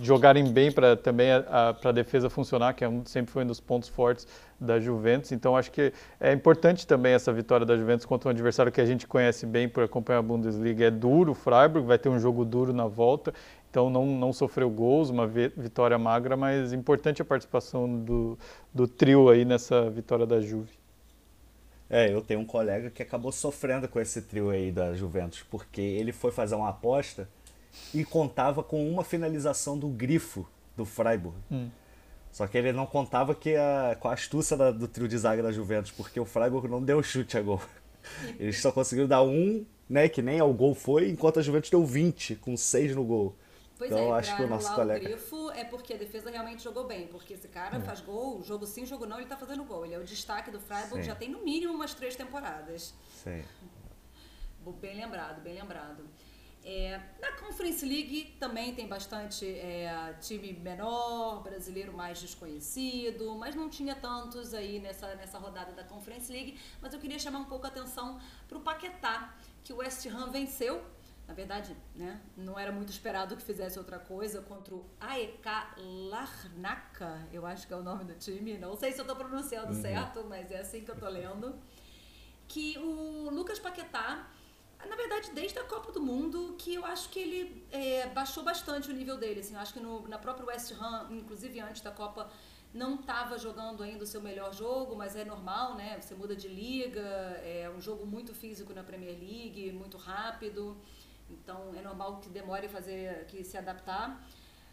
[0.03, 1.45] jogarem bem para também a,
[1.85, 4.27] a, a, defesa funcionar, que é um, sempre foi um dos pontos fortes
[4.59, 5.33] da Juventus.
[5.33, 8.87] Então acho que é importante também essa vitória da Juventus contra um adversário que a
[8.87, 10.87] gente conhece bem por acompanhar a Bundesliga.
[10.87, 13.35] É duro, o Freiburg vai ter um jogo duro na volta,
[13.71, 18.39] então não, não sofreu gols, uma vitória magra, mas importante a participação do,
[18.73, 20.81] do trio aí nessa vitória da Juve.
[21.89, 25.81] É, eu tenho um colega que acabou sofrendo com esse trio aí da Juventus, porque
[25.81, 27.29] ele foi fazer uma aposta
[27.95, 31.37] e contava com uma finalização do grifo do Freiburg.
[31.51, 31.71] Hum.
[32.33, 35.43] Só que ele não contava que a, com a astúcia da, do trio de zaga
[35.43, 37.61] da Juventus, porque o Freiburg não deu chute a gol.
[38.39, 41.85] Eles só conseguiram dar um, né, que nem ao gol foi, enquanto a Juventus deu
[41.85, 43.37] 20, com 6 no gol.
[43.77, 45.01] Pois então, é, acho que o nosso colega.
[45.01, 47.81] O grifo é porque a defesa realmente jogou bem, porque esse cara hum.
[47.81, 49.85] faz gol, jogo sim, jogo não, ele tá fazendo gol.
[49.85, 51.03] Ele é o destaque do Freiburg, sim.
[51.03, 52.95] já tem no mínimo umas três temporadas.
[53.25, 53.43] Sim.
[54.81, 56.05] Bem lembrado, bem lembrado.
[56.63, 63.71] É, na Conference League também tem bastante é, time menor, brasileiro mais desconhecido, mas não
[63.71, 66.61] tinha tantos aí nessa, nessa rodada da Conference League.
[66.81, 70.31] Mas eu queria chamar um pouco a atenção para o Paquetá, que o West Ham
[70.31, 70.85] venceu.
[71.27, 75.49] Na verdade, né, não era muito esperado que fizesse outra coisa contra o AEK
[76.09, 78.59] Larnaca, eu acho que é o nome do time.
[78.59, 79.81] Não sei se eu estou pronunciando uhum.
[79.81, 81.55] certo, mas é assim que eu estou lendo.
[82.49, 84.29] Que o Lucas Paquetá
[84.89, 88.91] na verdade, desde a Copa do Mundo, que eu acho que ele é, baixou bastante
[88.91, 89.41] o nível dele.
[89.41, 92.31] Assim, eu acho que no, na própria West Ham, inclusive antes da Copa,
[92.73, 96.01] não estava jogando ainda o seu melhor jogo, mas é normal, né?
[96.01, 100.77] Você muda de liga, é um jogo muito físico na Premier League, muito rápido.
[101.29, 104.25] Então é normal que demore fazer que se adaptar.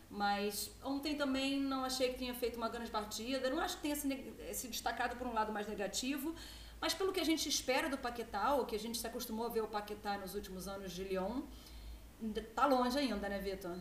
[0.10, 3.50] Mas ontem também não achei que tinha feito uma grande partida.
[3.50, 4.08] Não acho que tenha se,
[4.54, 6.34] se destacado por um lado mais negativo.
[6.80, 9.50] Mas pelo que a gente espera do Paquetá, ou que a gente se acostumou a
[9.50, 11.42] ver o Paquetá nos últimos anos de Lyon,
[12.56, 13.76] tá longe ainda, né, Vitor?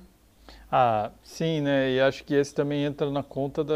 [0.71, 1.93] Ah, sim, né?
[1.93, 3.75] E acho que esse também entra na conta da,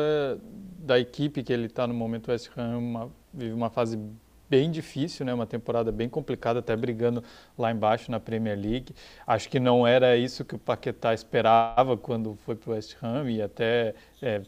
[0.79, 2.29] da equipe que ele está no momento.
[2.29, 3.99] O West Ham uma, vive uma fase
[4.49, 5.33] bem difícil, né?
[5.33, 7.23] Uma temporada bem complicada, até brigando
[7.57, 8.95] lá embaixo na Premier League.
[9.27, 13.31] Acho que não era isso que o Paquetá esperava quando foi para o West Ham
[13.31, 14.43] e até é,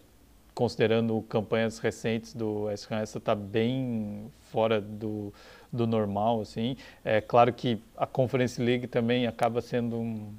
[0.55, 5.33] considerando campanhas recentes do West Ham, essa está bem fora do,
[5.73, 6.77] do normal, assim.
[7.03, 10.33] É claro que a Conference League também acaba sendo um,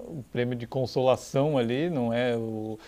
[0.00, 2.78] o prêmio de consolação ali, não é o,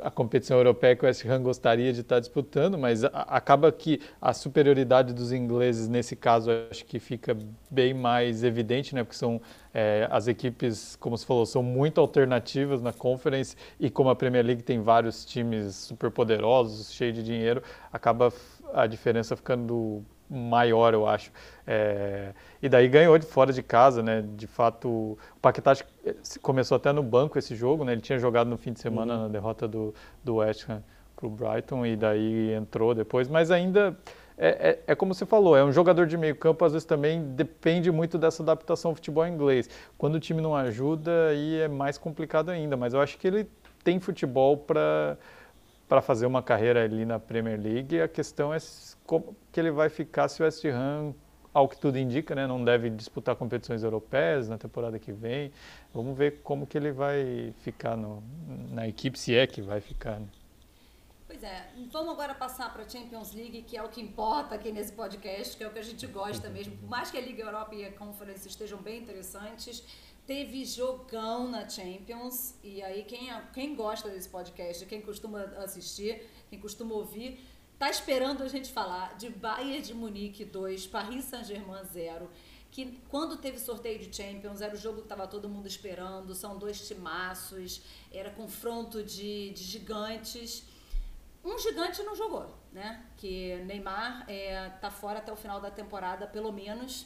[0.00, 4.32] a competição europeia que o West Ham gostaria de estar disputando, mas acaba que a
[4.32, 7.36] superioridade dos ingleses nesse caso acho que fica
[7.70, 9.02] bem mais evidente, né?
[9.02, 9.40] Porque são
[9.72, 14.44] é, as equipes, como você falou, são muito alternativas na Conference e como a Premier
[14.44, 18.32] League tem vários times super poderosos, cheios de dinheiro, acaba
[18.72, 21.30] a diferença ficando maior, eu acho.
[21.66, 22.32] É,
[22.62, 24.22] e daí ganhou de fora de casa, né?
[24.36, 25.74] De fato, o Paquetá
[26.42, 27.92] começou até no banco esse jogo, né?
[27.92, 29.22] Ele tinha jogado no fim de semana uhum.
[29.22, 30.82] na derrota do, do West Ham
[31.16, 33.96] para o Brighton e daí entrou depois, mas ainda
[34.36, 37.22] é, é, é, como você falou, é um jogador de meio campo, às vezes também
[37.34, 39.70] depende muito dessa adaptação ao futebol inglês.
[39.96, 43.48] Quando o time não ajuda, aí é mais complicado ainda, mas eu acho que ele
[43.82, 45.16] tem futebol para
[45.86, 48.00] para fazer uma carreira ali na Premier League.
[48.00, 48.56] A questão é
[49.06, 51.14] como que ele vai ficar se o West Ham,
[51.52, 55.52] ao que tudo indica, né, não deve disputar competições europeias na temporada que vem.
[55.92, 58.20] Vamos ver como que ele vai ficar no,
[58.72, 60.18] na equipe, se é que vai ficar.
[60.18, 60.26] Né?
[61.28, 64.72] Pois é, vamos agora passar para a Champions League, que é o que importa aqui
[64.72, 66.76] nesse podcast, que é o que a gente gosta mesmo.
[66.76, 69.84] Por mais que a Liga Europa e a Conference estejam bem interessantes,
[70.26, 72.56] teve jogão na Champions.
[72.64, 77.38] E aí, quem, quem gosta desse podcast, quem costuma assistir, quem costuma ouvir,
[77.84, 82.30] tá esperando a gente falar de Bayern de Munique 2, Paris Saint-Germain 0.
[82.70, 86.34] Que quando teve sorteio de Champions, era o jogo que estava todo mundo esperando.
[86.34, 90.64] São dois timaços, era confronto de, de gigantes.
[91.44, 93.04] Um gigante não jogou, né?
[93.18, 97.04] Que Neymar é, tá fora até o final da temporada, pelo menos.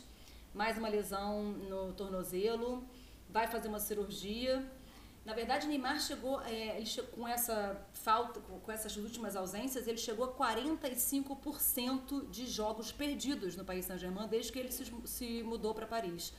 [0.54, 2.86] Mais uma lesão no tornozelo
[3.28, 4.64] vai fazer uma cirurgia.
[5.28, 9.98] Na verdade, Neymar chegou, é, ele chegou com essa falta, com essas últimas ausências, ele
[9.98, 15.74] chegou a 45% de jogos perdidos no Paris Saint-Germain desde que ele se, se mudou
[15.74, 16.32] para Paris.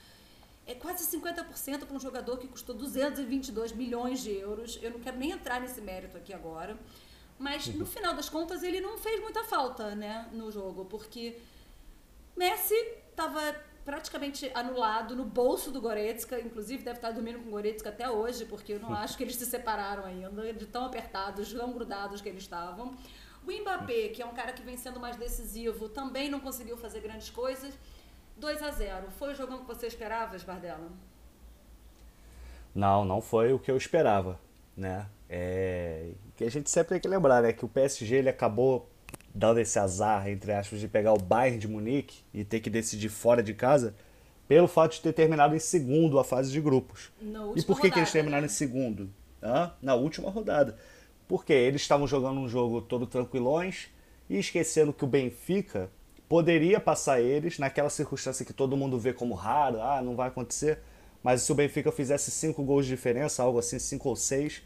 [0.65, 4.79] É quase 50% para um jogador que custou 222 milhões de euros.
[4.81, 6.75] Eu não quero nem entrar nesse mérito aqui agora.
[7.37, 11.39] Mas no final das contas ele não fez muita falta, né, no jogo, porque
[12.35, 12.73] Messi
[13.11, 13.55] estava
[13.89, 18.45] praticamente anulado no bolso do Goretzka, inclusive deve estar dormindo com o Goretzka até hoje,
[18.45, 22.29] porque eu não acho que eles se separaram ainda, de tão apertados, tão grudados que
[22.29, 22.93] eles estavam.
[23.43, 26.99] O Mbappé, que é um cara que vem sendo mais decisivo, também não conseguiu fazer
[26.99, 27.73] grandes coisas.
[28.37, 30.91] 2 a 0 Foi o jogão que você esperava, Esbardella?
[32.75, 34.39] Não, não foi o que eu esperava,
[34.77, 35.09] né?
[35.27, 36.11] É...
[36.37, 37.53] que a gente sempre tem que lembrar, né?
[37.53, 38.87] Que o PSG ele acabou
[39.33, 43.09] dando esse azar, entre aspas, de pegar o Bayern de Munique e ter que decidir
[43.09, 43.95] fora de casa,
[44.47, 47.11] pelo fato de ter terminado em segundo a fase de grupos.
[47.55, 48.47] E por que, rodada, que eles terminaram né?
[48.47, 49.09] em segundo?
[49.81, 50.77] Na última rodada.
[51.27, 53.89] Porque eles estavam jogando um jogo todo tranquilões
[54.29, 55.89] e esquecendo que o Benfica
[56.27, 60.79] poderia passar eles naquela circunstância que todo mundo vê como raro, ah, não vai acontecer.
[61.23, 64.63] Mas se o Benfica fizesse cinco gols de diferença, algo assim, cinco ou seis,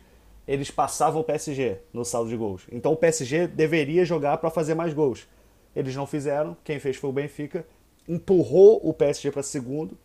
[0.48, 2.64] eles passavam o PSG no saldo de gols.
[2.72, 5.28] Então o PSG deveria jogar para fazer mais gols.
[5.76, 7.66] Eles não fizeram, quem fez foi o Benfica,
[8.08, 9.98] empurrou o PSG para segundo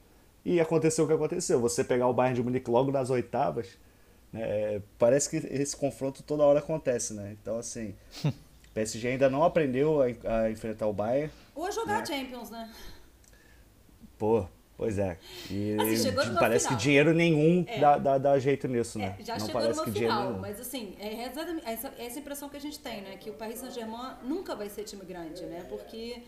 [0.44, 1.60] e aconteceu o que aconteceu.
[1.60, 3.78] Você pegar o Bayern de Munique logo nas oitavas,
[4.32, 7.36] né, parece que esse confronto toda hora acontece, né?
[7.40, 10.06] Então assim, o PSG ainda não aprendeu a,
[10.42, 11.32] a enfrentar o Bayern.
[11.54, 12.06] Ou a jogar né?
[12.06, 12.70] Champions, né?
[14.16, 14.46] Pô,
[14.78, 15.18] Pois é.
[15.50, 17.80] E assim, parece que dinheiro nenhum é.
[17.80, 19.16] dá, dá, dá, jeito nisso, né?
[19.18, 21.24] É, já não chegou parece que final, dinheiro mas assim, é
[21.66, 23.16] essa, essa impressão que a gente tem, né?
[23.16, 25.66] Que o Paris Saint-Germain nunca vai ser time grande, né?
[25.68, 26.22] Porque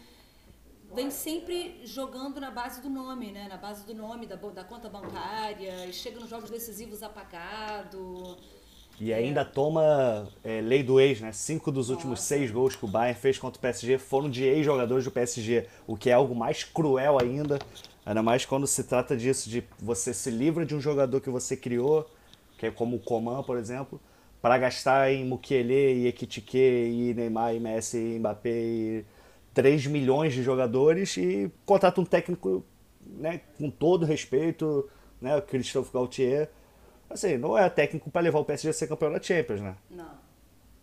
[0.93, 3.47] vem sempre jogando na base do nome, né?
[3.49, 8.37] Na base do nome, da, da conta bancária, e chega nos jogos decisivos apagado.
[9.01, 11.31] E ainda toma é, lei do ex, né?
[11.31, 12.27] Cinco dos últimos Nossa.
[12.27, 15.97] seis gols que o Bayern fez contra o PSG foram de ex-jogadores do PSG, o
[15.97, 17.61] que é algo mais cruel ainda.
[18.05, 21.57] Ainda mais quando se trata disso, de você se livra de um jogador que você
[21.57, 22.09] criou,
[22.59, 24.01] que é como o Coman, por exemplo,
[24.41, 29.05] para gastar em Mukiele e Ekitike e Neymar e Messi e Mbappé e
[29.53, 32.65] 3 milhões de jogadores e contrata um técnico
[33.05, 34.89] né, com todo respeito,
[35.21, 36.49] né, o Christophe Gaultier.
[37.09, 39.75] Assim, não é técnico para levar o PSG a ser campeão da Champions, né?
[39.91, 40.11] Não.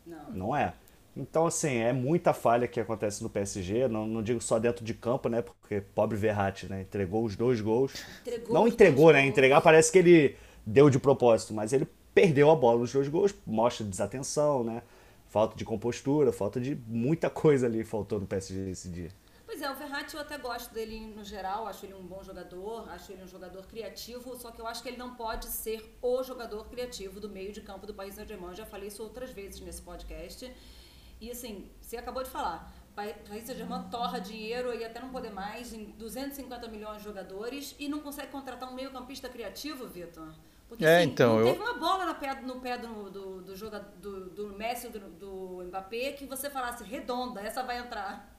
[0.06, 0.32] Não.
[0.32, 0.74] Não é.
[1.20, 4.94] Então, assim, é muita falha que acontece no PSG, não, não digo só dentro de
[4.94, 5.42] campo, né?
[5.42, 6.82] Porque pobre Verratti, né?
[6.82, 7.94] Entregou os dois gols.
[8.22, 9.22] Entregou não entregou, né?
[9.22, 9.30] Gols.
[9.32, 13.34] Entregar parece que ele deu de propósito, mas ele perdeu a bola nos dois gols,
[13.46, 14.82] mostra desatenção, né?
[15.30, 19.10] Falta de compostura, falta de muita coisa ali faltou no PSG esse dia.
[19.46, 22.90] Pois é, o Verratti eu até gosto dele no geral, acho ele um bom jogador,
[22.90, 26.22] acho ele um jogador criativo, só que eu acho que ele não pode ser o
[26.22, 28.54] jogador criativo do meio de campo do Paris Saint-Germain.
[28.54, 30.52] Já falei isso outras vezes nesse podcast.
[31.20, 35.74] E assim, você acabou de falar, Paris Saint-Germain torra dinheiro e até não poder mais
[35.74, 40.30] em 250 milhões de jogadores e não consegue contratar um meio-campista criativo, Vitor.
[40.68, 41.54] Porque é, assim, então, não eu...
[41.54, 45.00] teve uma bola no pé, no pé do, do, do, jogador, do, do Messi do,
[45.00, 48.36] do Mbappé que você falasse redonda, essa vai entrar.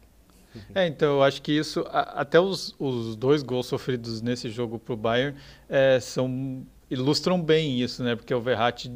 [0.75, 4.95] É, então eu acho que isso, até os, os dois gols sofridos nesse jogo para
[4.95, 5.39] o Bayern
[5.69, 8.17] é, são ilustram bem isso, né?
[8.17, 8.91] Porque o Verratti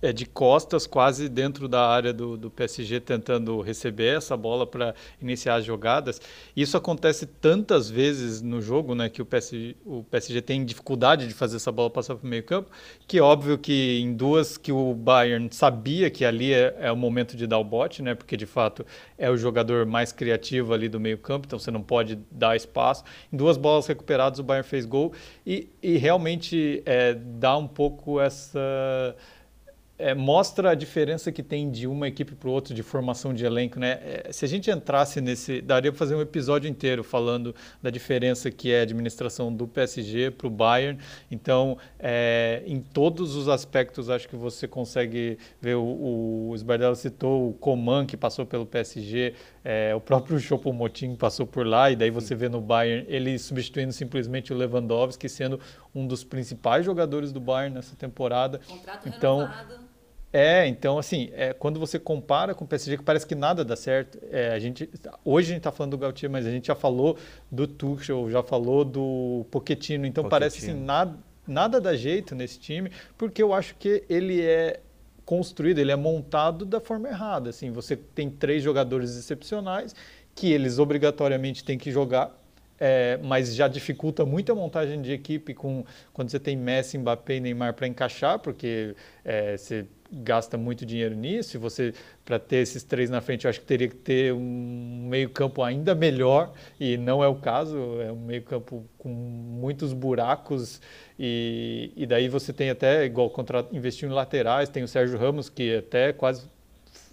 [0.00, 4.94] é de costas, quase dentro da área do, do PSG, tentando receber essa bola para
[5.20, 6.20] iniciar as jogadas.
[6.56, 11.34] Isso acontece tantas vezes no jogo, né, que o PSG, o PSG tem dificuldade de
[11.34, 12.70] fazer essa bola passar para o meio campo,
[13.06, 16.96] que é óbvio que em duas que o Bayern sabia que ali é, é, o
[16.96, 20.88] momento de dar o bote, né, porque de fato é o jogador mais criativo ali
[20.88, 23.02] do meio campo, então você não pode dar espaço.
[23.32, 25.12] Em duas bolas recuperadas o Bayern fez gol
[25.44, 29.16] e, e realmente é, dá um pouco essa
[29.98, 33.80] é, mostra a diferença que tem de uma equipe para outra de formação de elenco,
[33.80, 33.98] né?
[34.02, 38.50] É, se a gente entrasse nesse, daria para fazer um episódio inteiro falando da diferença
[38.50, 41.00] que é a administração do PSG para o Bayern.
[41.30, 47.50] Então, é, em todos os aspectos, acho que você consegue ver o, o Sbardella citou
[47.50, 49.34] o Coman que passou pelo PSG,
[49.64, 53.92] é, o próprio Choupo-Moting passou por lá e daí você vê no Bayern ele substituindo
[53.92, 55.58] simplesmente o Lewandowski, sendo
[55.94, 58.60] um dos principais jogadores do Bayern nessa temporada.
[58.66, 59.87] Contrato então renovado.
[60.32, 63.76] É, então assim, é, quando você compara com o PSG, que parece que nada dá
[63.76, 64.18] certo.
[64.30, 64.88] É, a gente,
[65.24, 67.16] hoje a gente está falando do Gautier, mas a gente já falou
[67.50, 70.30] do Tuchel, já falou do Pochettino, então Pochettino.
[70.30, 74.80] parece assim, nada, nada dá jeito nesse time, porque eu acho que ele é
[75.24, 77.50] construído, ele é montado da forma errada.
[77.50, 79.94] Assim, você tem três jogadores excepcionais
[80.34, 82.38] que eles obrigatoriamente têm que jogar
[82.80, 87.36] é, mas já dificulta muito a montagem de equipe com quando você tem Messi, Mbappé
[87.36, 91.56] e Neymar para encaixar, porque é, você gasta muito dinheiro nisso.
[91.56, 91.92] E você,
[92.24, 95.94] para ter esses três na frente, eu acho que teria que ter um meio-campo ainda
[95.94, 98.00] melhor, e não é o caso.
[98.00, 100.80] É um meio-campo com muitos buracos.
[101.18, 105.48] E, e daí você tem até, igual contra, investiu em laterais, tem o Sérgio Ramos,
[105.48, 106.48] que até quase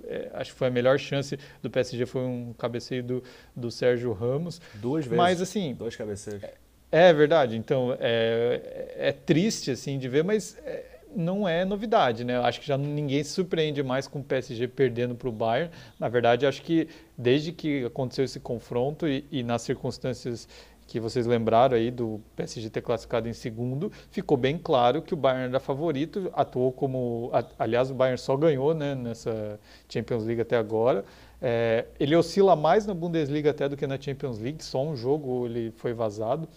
[0.08, 3.24] é, acho que foi a melhor chance do PSG foi um cabeceio do,
[3.56, 4.62] do Sérgio Ramos.
[4.76, 5.18] Duas vezes.
[5.18, 6.44] Mas assim, dois cabeceios.
[6.44, 6.54] É,
[6.92, 7.58] é verdade.
[7.58, 12.38] Então é, é triste assim de ver, mas é, não é novidade, né?
[12.40, 15.72] Acho que já ninguém se surpreende mais com o PSG perdendo para o Bayern.
[16.00, 20.48] Na verdade, acho que desde que aconteceu esse confronto e, e nas circunstâncias
[20.88, 25.18] que vocês lembraram aí do PSG ter classificado em segundo, ficou bem claro que o
[25.18, 30.58] Bayern era favorito, atuou como, aliás, o Bayern só ganhou né, nessa Champions League até
[30.58, 31.04] agora.
[31.42, 35.48] É, ele oscila mais na Bundesliga até do que na Champions League, só um jogo
[35.48, 36.48] ele foi vazado.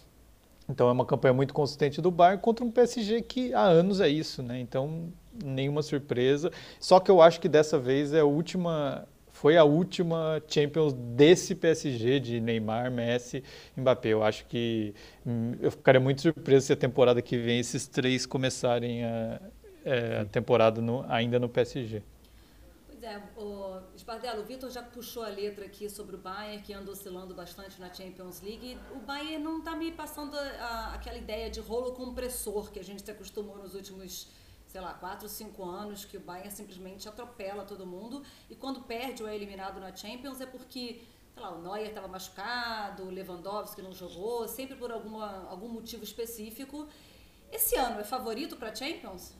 [0.69, 4.09] Então é uma campanha muito consistente do Bayern contra um PSG que há anos é
[4.09, 4.61] isso, né?
[4.61, 6.51] Então nenhuma surpresa.
[6.79, 11.55] Só que eu acho que dessa vez é a última foi a última Champions desse
[11.55, 13.45] PSG de Neymar, Messi,
[13.77, 14.09] Mbappé.
[14.09, 14.93] Eu acho que
[15.25, 19.41] hum, eu ficaria muito surpreso se a temporada que vem esses três começarem a,
[19.85, 22.03] é, a temporada no, ainda no PSG.
[23.03, 26.91] É, o Esbardelo, o Vitor já puxou a letra aqui sobre o Bayern, que anda
[26.91, 28.79] oscilando bastante na Champions League.
[28.93, 33.05] O Bayern não está me passando a, aquela ideia de rolo compressor que a gente
[33.05, 34.29] se acostumou nos últimos
[34.67, 39.23] sei lá, 4, 5 anos que o Bayern simplesmente atropela todo mundo e quando perde
[39.23, 41.01] ou é eliminado na Champions é porque,
[41.33, 46.05] sei lá, o Neuer estava machucado, o Lewandowski não jogou, sempre por alguma, algum motivo
[46.05, 46.87] específico.
[47.51, 49.35] Esse ano é favorito para Champions?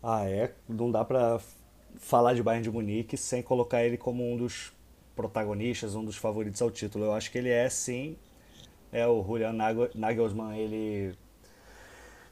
[0.00, 0.54] Ah, é.
[0.68, 1.40] Não dá para
[1.96, 4.72] falar de Bayern de Munique sem colocar ele como um dos
[5.16, 7.06] protagonistas, um dos favoritos ao título.
[7.06, 8.16] Eu acho que ele é sim.
[8.92, 9.52] É o Julian
[9.94, 11.14] Nagelsmann, ele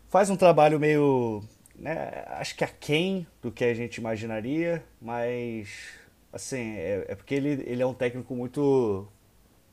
[0.09, 1.43] faz um trabalho meio,
[1.75, 5.69] né, acho que aquém do que a gente imaginaria, mas
[6.33, 9.07] assim, é, é porque ele, ele é um técnico muito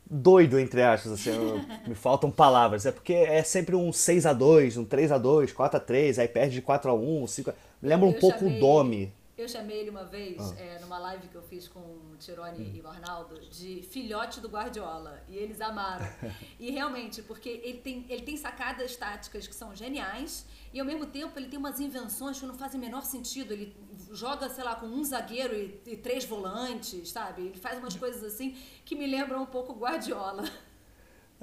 [0.09, 1.31] doido, entre aspas, assim,
[1.87, 2.85] me faltam palavras.
[2.85, 6.19] É porque é sempre um 6 a 2 um 3 a 2 4 a 3
[6.19, 7.53] aí perde de 4 a 1 5 a...
[7.81, 9.11] Lembra um pouco o Domi.
[9.43, 10.55] Eu chamei ele uma vez, ah.
[10.57, 12.71] é, numa live que eu fiz com o Tirone hum.
[12.73, 15.21] e o Arnaldo, de filhote do Guardiola.
[15.27, 16.07] E eles amaram.
[16.57, 21.05] e realmente, porque ele tem, ele tem sacadas táticas que são geniais e ao mesmo
[21.05, 23.51] tempo ele tem umas invenções que não fazem o menor sentido.
[23.51, 23.75] Ele
[24.13, 27.41] joga, sei lá, com um zagueiro e, e três volantes, sabe?
[27.41, 30.45] Ele faz umas coisas assim que me lembram um pouco o Guardiola.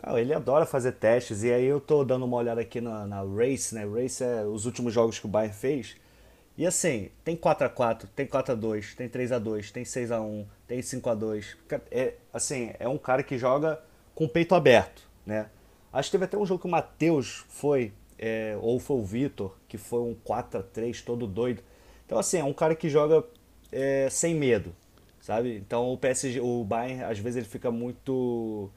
[0.02, 3.22] Não, ele adora fazer testes, e aí eu tô dando uma olhada aqui na, na
[3.22, 3.86] Race, né?
[3.86, 5.99] Race é os últimos jogos que o Bayern fez.
[6.60, 11.56] E assim, tem 4x4, tem 4x2, tem 3x2, tem 6x1, tem 5x2.
[11.90, 13.82] É, assim, é um cara que joga
[14.14, 15.48] com o peito aberto, né?
[15.90, 19.56] Acho que teve até um jogo que o Matheus foi, é, ou foi o Vitor,
[19.66, 21.62] que foi um 4x3 todo doido.
[22.04, 23.24] Então assim, é um cara que joga
[23.72, 24.76] é, sem medo,
[25.18, 25.56] sabe?
[25.56, 28.70] Então o PSG, o Bayern, às vezes ele fica muito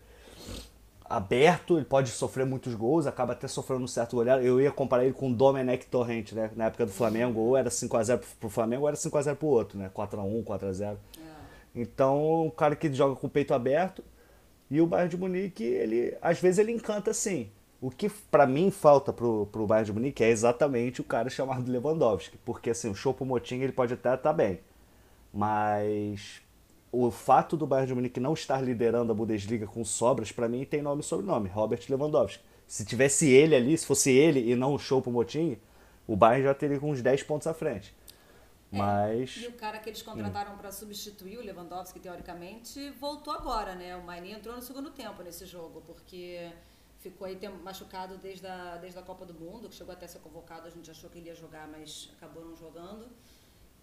[1.16, 4.42] aberto, ele pode sofrer muitos gols, acaba até sofrendo um certo goleado.
[4.42, 6.52] Eu ia comparar ele com o Domenech Torrente, né?
[6.56, 9.92] Na época do Flamengo, ou era 5x0 pro Flamengo, ou era 5x0 pro outro, né?
[9.94, 10.94] 4x1, 4x0.
[10.94, 10.98] É.
[11.76, 14.04] Então, um cara que joga com o peito aberto.
[14.70, 17.50] E o Bayern de Munique, ele, às vezes ele encanta sim.
[17.80, 21.70] O que para mim falta pro, pro Bayern de Munique é exatamente o cara chamado
[21.72, 22.38] Lewandowski.
[22.44, 24.60] Porque assim, o Choupo-Moting ele pode até estar tá bem.
[25.34, 26.43] Mas
[26.94, 30.64] o fato do Bayern de Munique não estar liderando a Bundesliga com sobras, para mim
[30.64, 32.44] tem nome e sobrenome, Robert Lewandowski.
[32.68, 35.58] Se tivesse ele ali, se fosse ele e não o Choupo-Moting,
[36.08, 37.96] o Bayern já teria uns 10 pontos à frente.
[38.72, 39.38] É, Mas...
[39.38, 40.58] E o cara que eles contrataram hum.
[40.58, 43.96] para substituir o Lewandowski, teoricamente, voltou agora, né?
[43.96, 46.52] O Maini entrou no segundo tempo nesse jogo, porque
[47.00, 50.20] ficou aí machucado desde a, desde a Copa do Mundo, que chegou até a ser
[50.20, 53.08] convocado, a gente achou que ele ia jogar, mas acabou não jogando.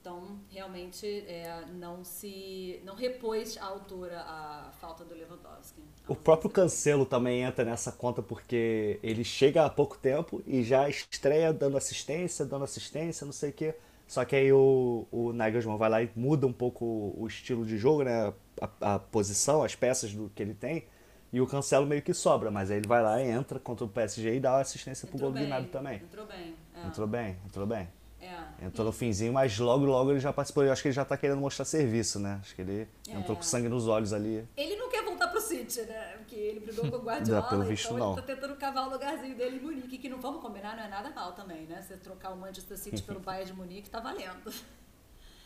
[0.00, 5.82] Então, realmente, é, não se não repôs à altura a falta do Lewandowski.
[6.08, 10.88] O próprio Cancelo também entra nessa conta porque ele chega há pouco tempo e já
[10.88, 13.74] estreia dando assistência, dando assistência, não sei o quê.
[14.08, 17.76] Só que aí o, o Nagelsmann vai lá e muda um pouco o estilo de
[17.76, 18.32] jogo, né?
[18.80, 20.84] A, a posição, as peças do que ele tem.
[21.32, 23.88] E o Cancelo meio que sobra, mas aí ele vai lá e entra contra o
[23.88, 25.96] PSG e dá assistência entrou pro gol do Gnabry também.
[25.96, 26.56] Entrou bem.
[26.74, 26.86] É.
[26.86, 27.99] Entrou bem, entrou bem.
[28.30, 28.66] É.
[28.66, 30.62] Entrou no finzinho, mas logo, logo ele já participou.
[30.64, 32.38] Eu acho que ele já tá querendo mostrar serviço, né?
[32.40, 33.12] Acho que ele é.
[33.12, 34.46] entrou com sangue nos olhos ali.
[34.56, 36.16] Ele não quer voltar pro City, né?
[36.18, 38.12] Porque ele brigou com o Guardiola, pelo visto, então não.
[38.12, 40.88] ele tá tentando cavar o lugarzinho dele em Munique, que não vamos combinar, não é
[40.88, 41.82] nada mal também, né?
[41.82, 44.52] Você trocar o Manchester City pelo Bayern de Munique, tá valendo.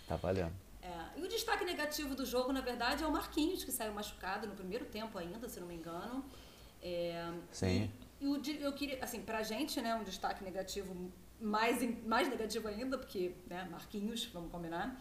[0.07, 0.53] Tá valendo.
[0.83, 1.19] É.
[1.19, 4.55] E o destaque negativo do jogo, na verdade, é o Marquinhos, que saiu machucado no
[4.55, 6.25] primeiro tempo ainda, se não me engano.
[6.83, 7.91] É, Sim.
[8.21, 11.11] E, e o, eu queria, assim, pra gente, né, um destaque negativo
[11.45, 15.01] mais, mais negativo ainda, porque, né, Marquinhos, vamos combinar.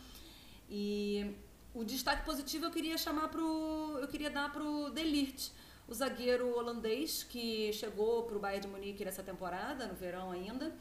[0.70, 1.36] E
[1.74, 3.98] o destaque positivo eu queria chamar pro.
[4.02, 5.52] Eu queria dar pro Delirte,
[5.88, 10.76] o zagueiro holandês que chegou pro Bayern de Munique nessa temporada, no verão ainda.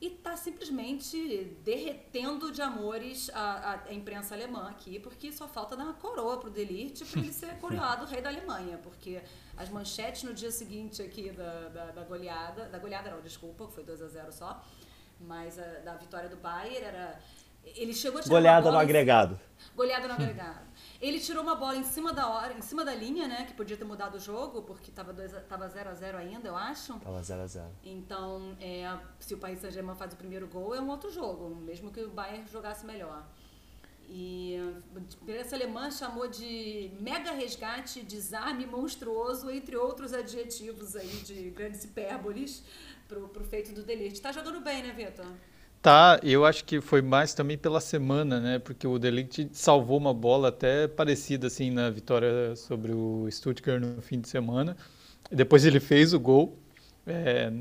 [0.00, 5.84] E está simplesmente derretendo de amores a, a, imprensa alemã aqui, porque só falta dar
[5.84, 9.22] uma coroa pro Delirte para ele ser coroado rei da Alemanha, porque
[9.56, 13.84] as manchetes no dia seguinte aqui da, da, da goleada, da goleada não, desculpa, foi
[13.84, 14.62] 2 a 0 só,
[15.26, 17.18] mas a, da vitória do Bayern era
[17.64, 19.40] ele chegou a tirar goleada no agregado.
[19.74, 20.66] Goleada no agregado.
[21.00, 23.76] Ele tirou uma bola em cima da hora, em cima da linha, né, que podia
[23.76, 26.98] ter mudado o jogo, porque tava dois, tava 0 a 0 ainda, eu acho.
[27.00, 27.66] Tava 0 a 0.
[27.82, 31.90] Então, é, se o Paris Saint-Germain faz o primeiro gol, é um outro jogo, mesmo
[31.90, 33.24] que o Bayern jogasse melhor.
[34.06, 34.56] E
[34.94, 41.84] a imprensa alemã chamou de mega resgate, desarme monstruoso, entre outros adjetivos aí de grandes
[41.84, 42.62] hipérboles
[43.08, 44.20] pro, pro feito do Delite.
[44.20, 45.26] Tá jogando bem, né, Vitor?
[45.84, 48.58] Tá, eu acho que foi mais também pela semana, né?
[48.58, 54.00] Porque o Delict salvou uma bola até parecida assim na vitória sobre o Stuttgart no
[54.00, 54.76] fim de semana.
[55.30, 56.58] Depois ele fez o gol,
[57.06, 57.52] é,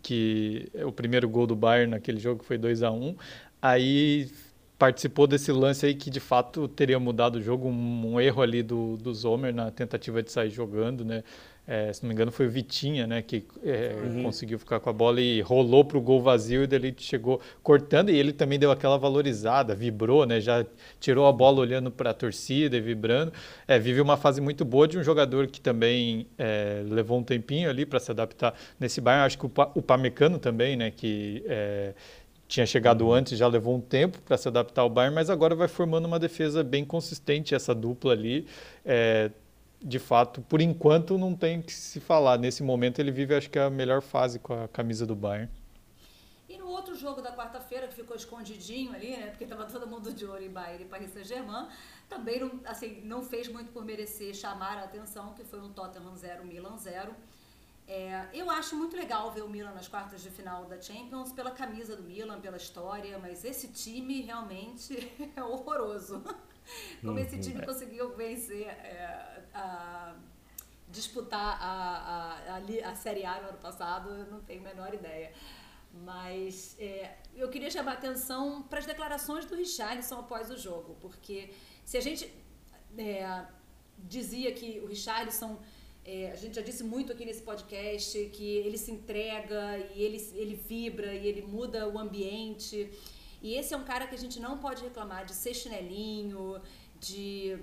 [0.00, 3.16] que é o primeiro gol do Bayern naquele jogo que foi 2 a 1
[3.60, 4.30] Aí
[4.78, 8.62] participou desse lance aí que de fato teria mudado o jogo, um, um erro ali
[8.62, 11.22] do, do Zomer na tentativa de sair jogando, né?
[11.64, 14.24] É, se não me engano, foi o Vitinha, né, que é, uhum.
[14.24, 18.10] conseguiu ficar com a bola e rolou para o gol vazio e dele chegou cortando
[18.10, 20.66] e ele também deu aquela valorizada, vibrou, né, já
[20.98, 23.32] tirou a bola olhando para a torcida e vibrando.
[23.68, 27.70] É, vive uma fase muito boa de um jogador que também é, levou um tempinho
[27.70, 29.24] ali para se adaptar nesse Bayern.
[29.24, 31.94] Acho que o, pa, o Pamecano também, né, que é,
[32.48, 33.12] tinha chegado uhum.
[33.12, 36.18] antes, já levou um tempo para se adaptar ao Bayern, mas agora vai formando uma
[36.18, 38.46] defesa bem consistente essa dupla ali.
[38.84, 39.30] É,
[39.82, 42.38] de fato, por enquanto, não tem que se falar.
[42.38, 45.50] Nesse momento, ele vive, acho que, a melhor fase com a camisa do Bayern.
[46.48, 49.28] E no outro jogo da quarta-feira, que ficou escondidinho ali, né?
[49.28, 51.66] Porque estava todo mundo de olho em Bayern e Paris Saint-Germain,
[52.08, 56.14] também não, assim, não fez muito por merecer chamar a atenção, que foi um Tottenham
[56.14, 57.14] 0, Milan 0.
[57.88, 61.50] É, eu acho muito legal ver o Milan nas quartas de final da Champions pela
[61.50, 66.22] camisa do Milan, pela história, mas esse time realmente é horroroso.
[67.00, 67.66] Como esse time uhum.
[67.66, 70.14] conseguiu vencer é, a
[70.88, 74.92] disputar a, a, a, a, Série A no ano passado, eu não tenho a menor
[74.94, 75.32] ideia.
[75.92, 80.96] Mas é, eu queria chamar a atenção para as declarações do Richarlison após o jogo,
[81.00, 81.50] porque
[81.84, 82.32] se a gente
[82.96, 83.44] é,
[83.98, 85.58] dizia que o Richarlison,
[86.04, 90.18] é, a gente já disse muito aqui nesse podcast, que ele se entrega e ele,
[90.34, 92.90] ele vibra e ele muda o ambiente.
[93.42, 96.60] E esse é um cara que a gente não pode reclamar de ser chinelinho,
[96.98, 97.58] de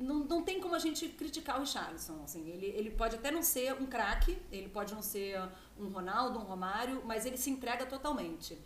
[0.00, 2.22] não, não tem como a gente criticar o Richarlison.
[2.24, 5.40] Assim, ele, ele pode até não ser um craque, ele pode não ser
[5.78, 8.58] um Ronaldo, um Romário, mas ele se entrega totalmente.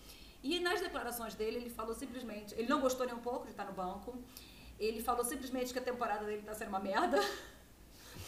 [0.42, 2.54] E nas declarações dele, ele falou simplesmente.
[2.54, 4.16] Ele não gostou nem um pouco de estar no banco.
[4.78, 7.18] Ele falou simplesmente que a temporada dele está sendo uma merda.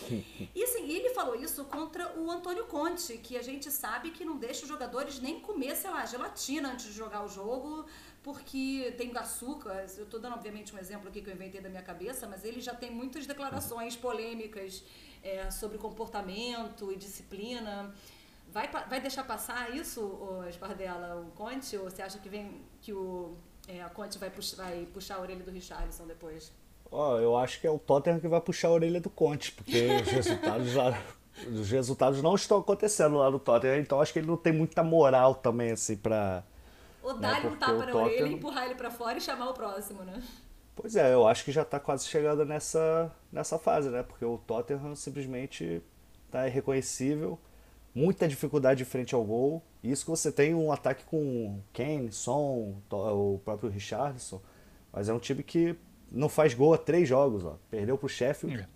[0.55, 4.37] E assim, ele falou isso contra o Antônio Conte, que a gente sabe que não
[4.37, 7.87] deixa os jogadores nem comer, sei lá, gelatina antes de jogar o jogo,
[8.23, 9.87] porque tem açúcar.
[9.97, 12.61] Eu estou dando, obviamente, um exemplo aqui que eu inventei da minha cabeça, mas ele
[12.61, 14.83] já tem muitas declarações polêmicas
[15.23, 17.95] é, sobre comportamento e disciplina.
[18.49, 21.77] Vai, vai deixar passar isso, o Spardella, o Conte?
[21.77, 23.35] Ou você acha que, vem, que o
[23.67, 26.53] é, Conte vai, puxar, vai puxar a orelha do Richarlison depois?
[26.93, 29.89] Ó, eu acho que é o Tottenham que vai puxar a orelha do Conte, porque
[30.05, 31.03] os resultados lá,
[31.51, 34.83] os resultados não estão acontecendo lá no Tottenham, então acho que ele não tem muita
[34.83, 36.45] moral também assim para
[37.03, 40.23] ou dar-lhe um tapa na orelha, empurrar ele para fora e chamar o próximo, né?
[40.77, 44.03] Pois é, eu acho que já está quase chegando nessa, nessa fase, né?
[44.03, 45.83] Porque o Tottenham simplesmente
[46.27, 47.39] está irreconhecível,
[47.95, 49.63] muita dificuldade de frente ao gol.
[49.83, 54.41] Isso que você tem um ataque com Kane, Son, o próprio Richardson,
[54.93, 55.77] mas é um time que
[56.13, 57.57] não faz gol há três jogos, ó.
[57.71, 58.67] Perdeu pro Sheffield, é.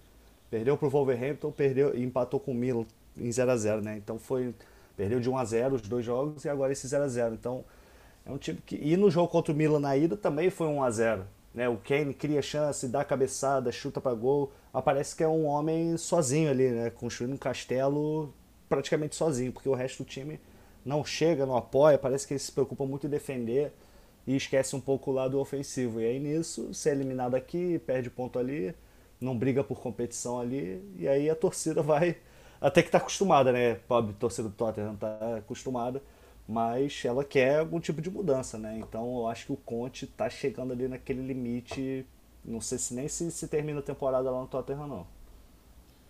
[0.51, 3.97] perdeu pro Wolverhampton, perdeu e empatou com o Milan em 0 a 0 né?
[3.97, 4.55] Então foi
[4.97, 7.65] perdeu de 1 a 0 os dois jogos e agora esse 0 a 0 Então
[8.25, 10.83] é um time que e no jogo contra o Milan na ida também foi 1
[10.83, 11.25] a 0
[11.57, 11.69] né?
[11.71, 14.53] O Kane cria chance, dá cabeçada, chuta para gol.
[14.75, 16.91] Aparece que é um homem sozinho ali, né?
[16.91, 18.33] Construindo um castelo
[18.69, 20.39] praticamente sozinho, porque o resto do time
[20.85, 23.73] não chega, não apoia, parece que ele se preocupa muito em defender
[24.27, 26.01] e esquece um pouco o lado ofensivo.
[26.01, 28.75] E aí nisso, ser eliminado aqui, perde ponto ali,
[29.21, 32.17] não briga por competição ali, e aí a torcida vai.
[32.61, 33.77] Até que tá acostumada, né?
[33.87, 36.03] Pobre torcida do Tottenham tá acostumada
[36.49, 38.79] mas ela quer algum tipo de mudança, né?
[38.79, 42.07] Então eu acho que o Conte tá chegando ali naquele limite,
[42.45, 45.07] não sei se nem se, se termina a temporada lá no Tottenham não.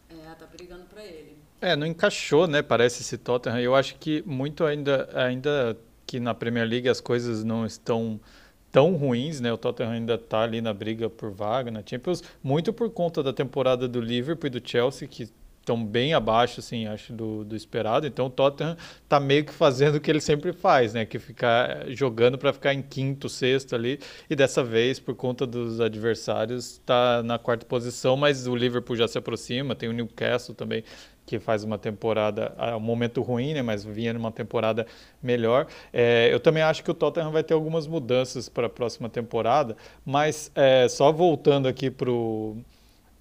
[0.09, 1.37] É, tá brigando para ele.
[1.61, 2.63] É, não encaixou, né?
[2.63, 3.59] Parece esse Tottenham.
[3.59, 5.77] Eu acho que muito ainda, ainda
[6.07, 8.21] que na Premier League as coisas não estão
[8.71, 9.53] tão ruins, né?
[9.53, 13.33] O Tottenham ainda tá ali na briga por vaga na Champions, muito por conta da
[13.33, 15.29] temporada do Liverpool e do Chelsea que
[15.67, 18.07] estão bem abaixo, assim, acho, do, do esperado.
[18.07, 21.05] Então o Tottenham está meio que fazendo o que ele sempre faz, né?
[21.05, 23.99] Que ficar jogando para ficar em quinto, sexto ali.
[24.31, 29.09] E dessa vez, por conta dos adversários, está na quarta posição, mas o Liverpool já
[29.09, 30.85] se aproxima, tem o Newcastle também
[31.27, 34.87] que faz uma temporada, um momento ruim, né, mas vinha numa temporada
[35.21, 35.67] melhor.
[35.93, 39.77] É, eu também acho que o Tottenham vai ter algumas mudanças para a próxima temporada,
[40.05, 42.57] mas é, só voltando aqui para o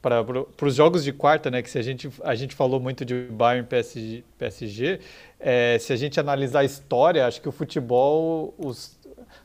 [0.05, 3.23] para os jogos de quarta, né, que se a gente, a gente falou muito de
[3.31, 4.99] Bayern PSG, PSG
[5.39, 8.99] é, se a gente analisar a história, acho que o futebol, os,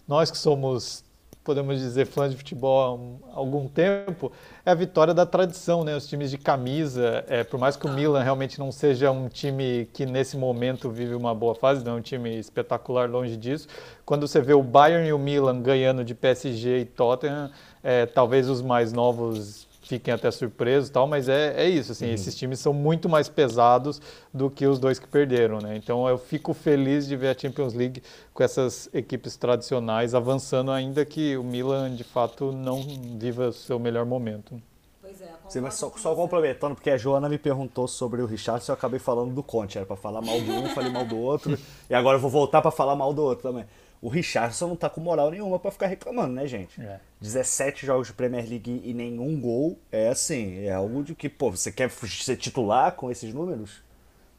[0.07, 1.03] nós que somos,
[1.43, 4.31] podemos dizer, fãs de futebol há algum tempo,
[4.63, 7.91] é a vitória da tradição, né, os times de camisa, é, por mais que o
[7.91, 11.95] Milan realmente não seja um time que nesse momento vive uma boa fase, não é
[11.97, 13.67] um time espetacular longe disso,
[14.05, 17.51] quando você vê o Bayern e o Milan ganhando de PSG e Tottenham,
[17.83, 22.07] é, talvez os mais novos fiquem até surpresos e tal, mas é, é isso, assim,
[22.07, 22.15] uhum.
[22.15, 24.01] esses times são muito mais pesados
[24.33, 25.77] do que os dois que perderam, né?
[25.77, 28.01] Então eu fico feliz de ver a Champions League
[28.33, 32.81] com essas equipes tradicionais avançando, ainda que o Milan de fato não
[33.19, 34.63] viva o seu melhor momento.
[35.03, 38.71] Pois é, Sim, mas só, só complementando, porque a Joana me perguntou sobre o Richardson,
[38.71, 41.59] eu acabei falando do Conte, era para falar mal de um, falei mal do outro,
[41.91, 43.65] e agora eu vou voltar para falar mal do outro também.
[44.03, 46.81] O Richardson não tá com moral nenhuma para ficar reclamando, né, gente?
[46.81, 47.01] É.
[47.21, 51.51] 17 jogos de Premier League e nenhum gol é assim, é algo de que, pô,
[51.51, 53.83] você quer ser titular com esses números?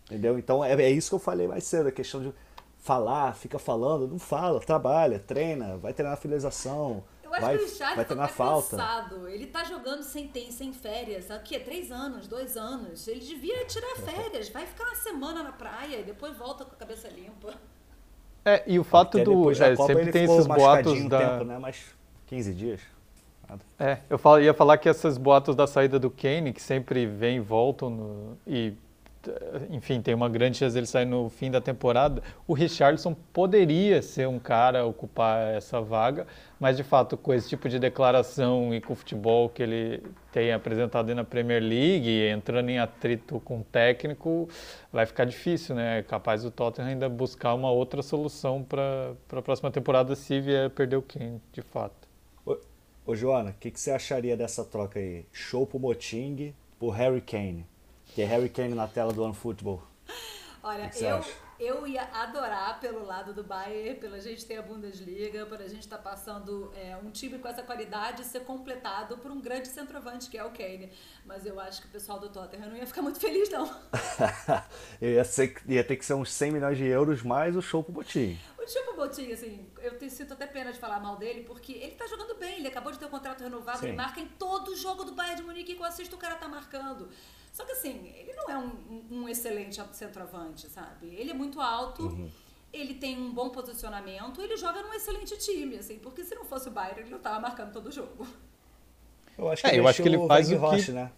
[0.05, 0.39] Entendeu?
[0.39, 2.33] Então é, é isso que eu falei mais cedo, a questão de
[2.79, 7.03] falar, fica falando, não fala, trabalha, treina, vai treinar a finalização.
[7.23, 8.77] Eu acho vai, que o Richard tá falta.
[8.77, 9.27] cansado.
[9.29, 11.31] Ele tá jogando sem, tem, sem férias.
[11.31, 13.07] Aqui, três anos, dois anos.
[13.07, 14.49] Ele devia tirar férias.
[14.49, 17.53] Vai ficar uma semana na praia e depois volta com a cabeça limpa.
[18.43, 19.51] É, e o fato do.
[19.51, 21.19] É, Copa, sempre tem esses boatos da.
[21.19, 21.57] Tempo, né?
[21.59, 21.95] Mas
[22.27, 22.81] 15 dias.
[23.47, 23.61] Nada.
[23.79, 27.39] É, eu ia falar que esses boatos da saída do Kane, que sempre vem e
[27.39, 28.73] voltam, no, e
[29.69, 32.21] enfim, tem uma grande chance dele sair no fim da temporada.
[32.47, 36.25] O Richardson poderia ser um cara a ocupar essa vaga,
[36.59, 40.51] mas de fato, com esse tipo de declaração e com o futebol que ele tem
[40.51, 44.47] apresentado na Premier League, entrando em atrito com o técnico,
[44.91, 45.99] vai ficar difícil, né?
[45.99, 50.69] É capaz o Tottenham ainda buscar uma outra solução para a próxima temporada se vier
[50.69, 52.07] perder o Kane, de fato.
[52.45, 52.57] Ô,
[53.05, 55.25] ô Joana, o que, que você acharia dessa troca aí?
[55.31, 57.70] Show pro Moting por Harry Kane?
[58.13, 59.81] Que é Harry Kane na tela do OneFootball.
[60.63, 61.25] Olha, eu,
[61.59, 65.81] eu ia adorar pelo lado do Bayern, pela gente ter a Bundesliga, para a gente
[65.81, 70.29] estar tá passando é, um time com essa qualidade ser completado por um grande centroavante,
[70.29, 70.91] que é o Kane.
[71.25, 73.65] Mas eu acho que o pessoal do Tottenham não ia ficar muito feliz, não.
[75.01, 77.93] ia, ser, ia ter que ser uns 100 milhões de euros mais o show pro
[77.93, 78.37] Botinho.
[78.59, 81.73] O show pro Botinho, assim, eu te, sinto até pena de falar mal dele, porque
[81.73, 83.87] ele tá jogando bem, ele acabou de ter o um contrato renovado, Sim.
[83.87, 86.47] ele marca em todo jogo do Bayern de Munique que eu assisto o cara tá
[86.47, 87.09] marcando.
[87.51, 91.07] Só que assim, ele não é um, um excelente centroavante, sabe?
[91.15, 92.03] Ele é muito alto.
[92.03, 92.29] Uhum
[92.73, 96.69] ele tem um bom posicionamento, ele joga num excelente time, assim, porque se não fosse
[96.69, 98.25] o Bayern, ele não estava marcando todo o jogo.
[99.37, 100.91] Eu acho que, é, eu acho que ele faz o Roche, que...
[100.91, 101.11] né?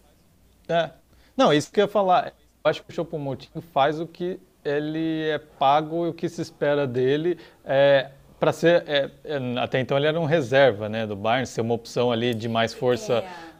[0.68, 0.90] É.
[1.36, 2.32] Não, isso que eu ia falar.
[2.64, 6.40] Eu acho que o Choupo-Moting faz o que ele é pago e o que se
[6.40, 7.38] espera dele.
[7.64, 8.10] É,
[8.40, 11.74] para ser é, é, até então ele era um reserva né do Bayern ser uma
[11.74, 13.53] opção ali de mais força é.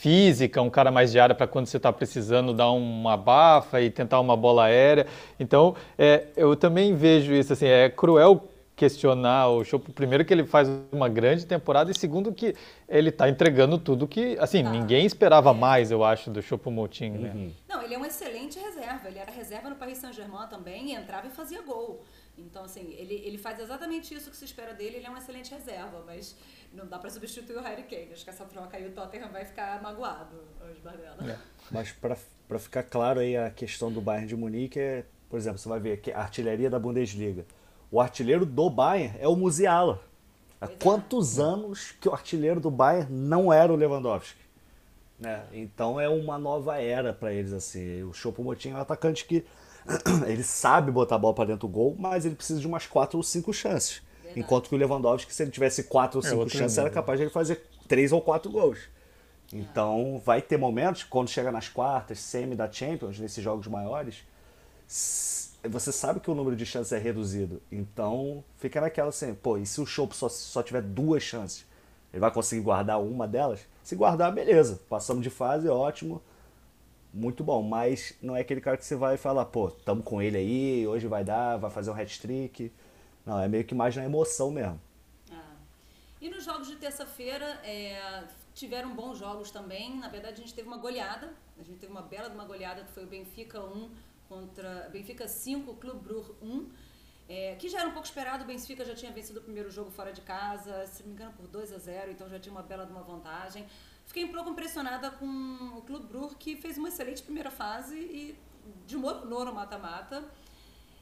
[0.00, 3.90] Física um cara mais de área para quando você está precisando dar uma bafa e
[3.90, 5.06] tentar uma bola aérea
[5.38, 8.48] então é, eu também vejo isso assim é cruel
[8.80, 12.54] questionar o Chopo, primeiro que ele faz uma grande temporada e segundo que
[12.88, 14.70] ele está entregando tudo que, assim, tá.
[14.70, 17.30] ninguém esperava mais, eu acho, do Chopo Moutinho, né?
[17.34, 17.52] Uhum.
[17.68, 21.30] Não, ele é um excelente reserva, ele era reserva no Paris Saint-Germain também, entrava e
[21.30, 22.02] fazia gol.
[22.46, 25.50] Então, assim, ele, ele faz exatamente isso que se espera dele, ele é um excelente
[25.50, 26.36] reserva, mas
[26.72, 28.12] não dá para substituir o Harry Kane.
[28.12, 31.30] Acho que essa troca aí o Tottenham vai ficar magoado, hoje, Bardella.
[31.30, 31.38] É.
[31.70, 35.68] Mas para ficar claro aí a questão do Bayern de Munique é, por exemplo, você
[35.68, 37.44] vai ver que a artilharia da Bundesliga
[37.90, 40.00] o artilheiro do Bayern é o Musiala.
[40.60, 40.82] Há pois é.
[40.82, 41.42] quantos é.
[41.42, 44.38] anos que o artilheiro do Bayern não era o Lewandowski?
[45.18, 45.42] Né?
[45.52, 48.02] Então é uma nova era para eles assim.
[48.04, 49.44] O Choupo-Moting é um atacante que
[50.26, 53.16] ele sabe botar a bola para dentro do gol, mas ele precisa de umas quatro
[53.16, 54.02] ou cinco chances.
[54.22, 54.40] Verdade.
[54.40, 57.18] Enquanto que o Lewandowski, se ele tivesse quatro ou é cinco é chances, era capaz
[57.18, 58.78] de ele fazer três ou quatro gols.
[59.52, 59.56] É.
[59.56, 64.22] Então vai ter momentos, quando chega nas quartas, semi da Champions, nesses jogos maiores,
[65.68, 67.60] você sabe que o número de chances é reduzido.
[67.70, 71.66] Então, fica naquela assim, pô, e se o Chopp só, só tiver duas chances?
[72.12, 73.60] Ele vai conseguir guardar uma delas?
[73.82, 74.80] Se guardar, beleza.
[74.88, 76.20] Passamos de fase, ótimo.
[77.12, 77.62] Muito bom.
[77.62, 81.06] Mas não é aquele cara que você vai falar, pô, tamo com ele aí, hoje
[81.06, 82.72] vai dar, vai fazer um hat-trick.
[83.26, 84.80] Não, é meio que mais na emoção mesmo.
[85.30, 85.56] Ah.
[86.20, 89.96] E nos jogos de terça-feira, é, tiveram bons jogos também.
[89.96, 91.32] Na verdade, a gente teve uma goleada.
[91.58, 93.90] A gente teve uma bela de uma goleada que foi o Benfica 1,
[94.28, 96.70] contra Benfica 5, Clube Brugge 1.
[97.28, 99.88] É, que já era um pouco esperado, o Benfica já tinha vencido o primeiro jogo
[99.88, 102.62] fora de casa, se não me engano por 2 a 0, então já tinha uma
[102.62, 103.64] bela de uma vantagem.
[104.10, 105.24] Fiquei um pouco impressionada com
[105.76, 108.36] o Clube Brugge, que fez uma excelente primeira fase e
[108.84, 110.24] desmoronou no mata-mata.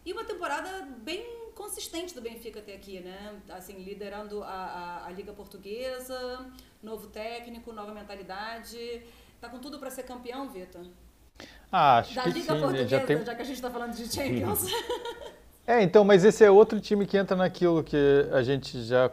[0.04, 3.40] E uma temporada bem consistente do Benfica até aqui, né?
[3.48, 6.52] Assim, liderando a, a, a Liga Portuguesa,
[6.82, 9.02] novo técnico, nova mentalidade.
[9.40, 10.84] Tá com tudo para ser campeão, Vitor?
[11.72, 13.24] Ah, acho da que Liga sim, Portuguesa, já, tem...
[13.24, 14.66] já que a gente está falando de Champions.
[15.68, 19.06] É, então, mas esse é outro time que entra naquilo que a gente já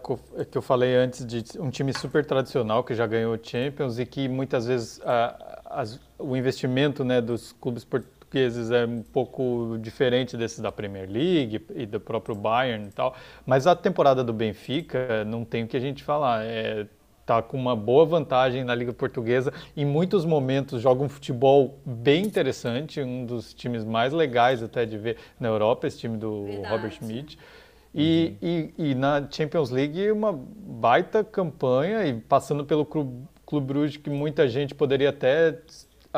[0.50, 4.30] que eu falei antes de um time super tradicional que já ganhou Champions e que
[4.30, 5.84] muitas vezes a,
[6.18, 11.86] o investimento né, dos clubes portugueses é um pouco diferente desses da Premier League e
[11.86, 13.18] do próprio Bayern e tal.
[13.46, 16.46] Mas a temporada do Benfica não tem o que a gente falar.
[16.46, 16.88] É,
[17.26, 19.52] está com uma boa vantagem na Liga Portuguesa.
[19.76, 24.96] Em muitos momentos joga um futebol bem interessante, um dos times mais legais até de
[24.96, 26.68] ver na Europa, esse time do Verdade.
[26.70, 27.40] Robert Schmidt.
[27.94, 28.48] E, uhum.
[28.48, 34.10] e, e, na Champions League uma baita campanha e passando pelo Clube, Clube Bruges que
[34.10, 35.58] muita gente poderia até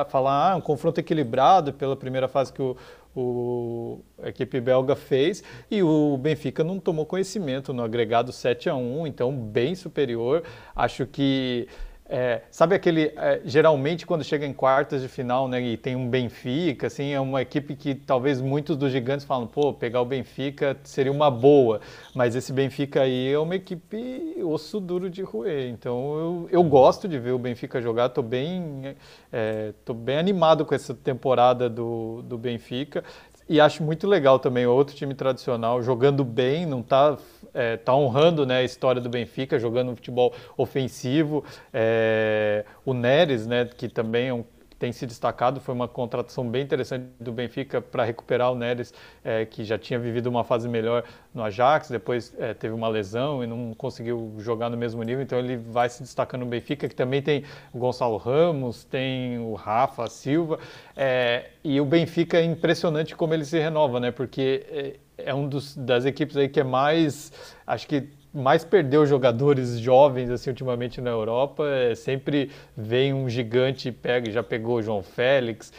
[0.05, 2.75] falar ah, um confronto equilibrado pela primeira fase que o,
[3.15, 8.75] o, a equipe belga fez e o Benfica não tomou conhecimento no agregado 7 a
[8.75, 10.43] 1 então bem superior.
[10.75, 11.67] Acho que
[12.09, 13.11] é, sabe aquele.
[13.17, 17.19] É, geralmente, quando chega em quartas de final né, e tem um Benfica, assim, é
[17.19, 21.81] uma equipe que talvez muitos dos gigantes falam, pô, pegar o Benfica seria uma boa.
[22.15, 25.69] Mas esse Benfica aí é uma equipe osso duro de roer.
[25.69, 28.95] Então eu, eu gosto de ver o Benfica jogar, estou bem,
[29.31, 33.03] é, tô bem animado com essa temporada do, do Benfica.
[33.49, 37.17] E acho muito legal também outro time tradicional jogando bem, não está
[37.53, 41.43] é, tá honrando né, a história do Benfica, jogando um futebol ofensivo.
[41.73, 44.43] É, o Neres, né, que também é um
[44.79, 45.59] tem se destacado.
[45.59, 49.99] Foi uma contratação bem interessante do Benfica para recuperar o Neres, é, que já tinha
[49.99, 51.03] vivido uma fase melhor
[51.33, 55.21] no Ajax, depois é, teve uma lesão e não conseguiu jogar no mesmo nível.
[55.21, 59.53] Então ele vai se destacando no Benfica, que também tem o Gonçalo Ramos, tem o
[59.53, 60.59] Rafa Silva.
[60.95, 64.11] É, e o Benfica é impressionante como ele se renova, né?
[64.11, 67.31] Porque é, é um dos, das equipes aí que é mais,
[67.65, 71.63] acho que mais perdeu jogadores jovens assim ultimamente na Europa.
[71.67, 75.71] É, sempre vem um gigante e pega, já pegou o João Félix,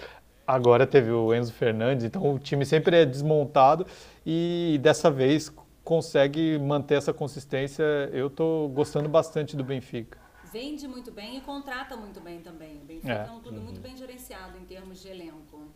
[0.46, 3.86] agora teve o Enzo Fernandes, então o time sempre é desmontado
[4.24, 5.52] e dessa vez
[5.84, 7.82] consegue manter essa consistência.
[8.12, 10.18] Eu estou gostando bastante do Benfica.
[10.52, 12.76] Vende muito bem e contrata muito bem também.
[12.76, 13.64] O Benfica é, é um clube uhum.
[13.64, 15.66] muito bem gerenciado em termos de elenco.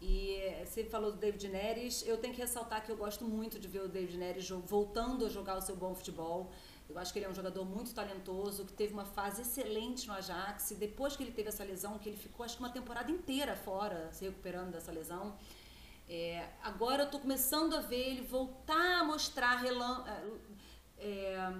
[0.00, 3.66] E você falou do David Neres, eu tenho que ressaltar que eu gosto muito de
[3.66, 6.52] ver o David Neres voltando a jogar o seu bom futebol.
[6.88, 10.14] Eu acho que ele é um jogador muito talentoso, que teve uma fase excelente no
[10.14, 10.70] Ajax.
[10.70, 13.56] E depois que ele teve essa lesão, que ele ficou acho que uma temporada inteira
[13.56, 15.36] fora, se recuperando dessa lesão.
[16.08, 20.04] É, agora eu estou começando a ver ele voltar a mostrar relan
[20.96, 21.52] é, é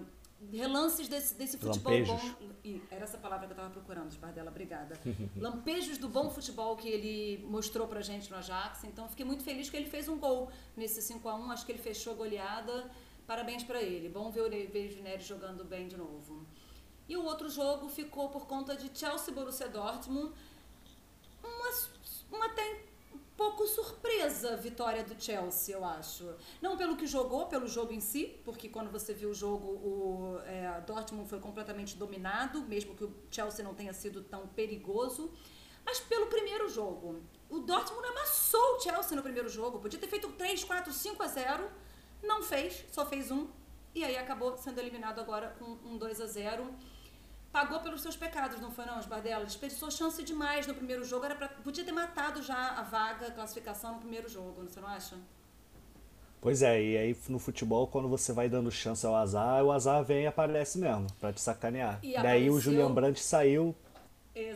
[0.52, 2.22] relances desse, desse futebol Lampejos.
[2.22, 2.80] bom.
[2.90, 4.98] Era essa palavra que eu estava procurando, Bardella, obrigada.
[5.36, 8.84] Lampejos do bom futebol que ele mostrou pra gente no Ajax.
[8.84, 11.72] Então fiquei muito feliz que ele fez um gol nesse 5 a 1 Acho que
[11.72, 12.90] ele fechou a goleada.
[13.26, 14.08] Parabéns para ele.
[14.08, 16.46] Bom ver o Nery jogando bem de novo.
[17.08, 20.32] E o outro jogo ficou por conta de Chelsea Borussia Dortmund.
[21.42, 21.70] Uma,
[22.30, 22.87] uma até um
[23.38, 26.34] pouco surpresa a vitória do Chelsea, eu acho.
[26.60, 30.40] Não pelo que jogou, pelo jogo em si, porque quando você viu o jogo, o
[30.44, 35.32] é, Dortmund foi completamente dominado, mesmo que o Chelsea não tenha sido tão perigoso.
[35.86, 37.22] Mas pelo primeiro jogo.
[37.48, 39.78] O Dortmund amassou o Chelsea no primeiro jogo.
[39.78, 41.70] Podia ter feito 3, 4, 5 a 0
[42.20, 43.46] não fez, só fez um.
[43.94, 46.74] E aí acabou sendo eliminado agora com um 2 a 0
[47.52, 49.44] Pagou pelos seus pecados, não foi não, Bardella?
[49.44, 51.24] Desperdiçou chance demais no primeiro jogo.
[51.24, 54.88] Era pra, podia ter matado já a vaga, a classificação no primeiro jogo, você não
[54.88, 55.16] acha?
[56.40, 60.04] Pois é, e aí no futebol, quando você vai dando chance ao azar, o azar
[60.04, 61.98] vem e aparece mesmo, pra te sacanear.
[62.02, 62.52] E Daí apareceu...
[62.52, 63.74] o Julian Brandt saiu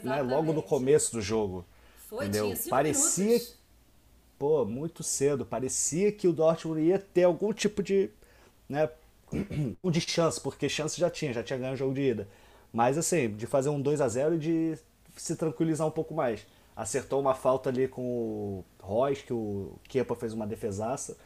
[0.02, 1.64] né, logo no começo do jogo.
[2.08, 2.54] Foi, entendeu?
[2.68, 3.58] Parecia minutos.
[4.38, 5.44] pô, muito cedo.
[5.44, 8.10] Parecia que o Dortmund ia ter algum tipo de,
[8.68, 8.88] né,
[9.84, 12.28] de chance, porque chance já tinha, já tinha ganho o jogo de ida.
[12.72, 14.78] Mas assim, de fazer um 2 a 0 e de
[15.16, 16.46] se tranquilizar um pouco mais.
[16.74, 21.16] Acertou uma falta ali com o Royce, que o Kepa fez uma defesaça.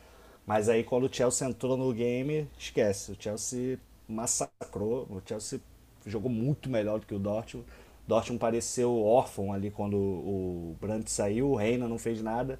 [0.46, 3.12] Mas aí quando o Chelsea entrou no game, esquece.
[3.12, 3.78] O Chelsea
[4.08, 5.06] massacrou.
[5.10, 5.60] O Chelsea
[6.04, 7.66] jogou muito melhor do que o Dortmund.
[8.06, 11.50] O Dortmund pareceu órfão ali quando o Brandt saiu.
[11.50, 12.58] O Reina não fez nada.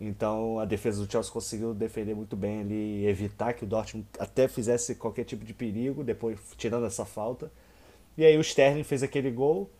[0.00, 4.46] Então a defesa do Chelsea conseguiu defender muito bem ali, evitar que o Dortmund até
[4.46, 7.50] fizesse qualquer tipo de perigo, depois tirando essa falta.
[8.16, 9.70] E aí o Sterling fez aquele gol,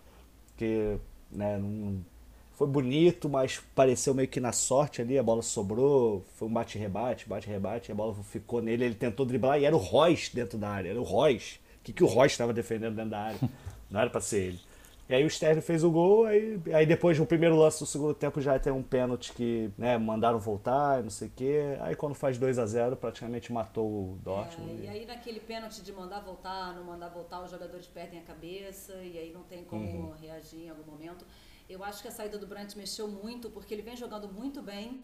[0.56, 0.96] que
[1.30, 2.04] né, não,
[2.56, 7.28] foi bonito, mas pareceu meio que na sorte ali, a bola sobrou, foi um bate-rebate,
[7.28, 10.90] bate-rebate, a bola ficou nele, ele tentou driblar e era o Royce dentro da área,
[10.90, 11.56] era o Royce.
[11.80, 13.38] O que, que o Royce estava defendendo dentro da área?
[13.90, 14.60] Não era para ser ele.
[15.08, 18.12] E aí o Sterling fez o gol, aí, aí depois no primeiro lance do segundo
[18.12, 21.76] tempo já tem um pênalti que né, mandaram voltar, não sei o quê.
[21.80, 24.82] Aí quando faz 2 a 0 praticamente matou o Dortmund.
[24.82, 28.22] É, e aí naquele pênalti de mandar voltar, não mandar voltar, os jogadores perdem a
[28.22, 30.12] cabeça e aí não tem como Uhum.
[30.20, 31.24] reagir em algum momento.
[31.70, 35.02] Eu acho que a saída do Brandt mexeu muito, porque ele vem jogando muito bem.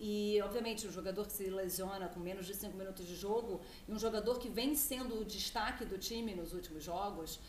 [0.00, 3.92] E, obviamente, um jogador que se lesiona com menos de 5 minutos de jogo, e
[3.92, 7.40] um jogador que vem sendo o destaque do time nos últimos jogos,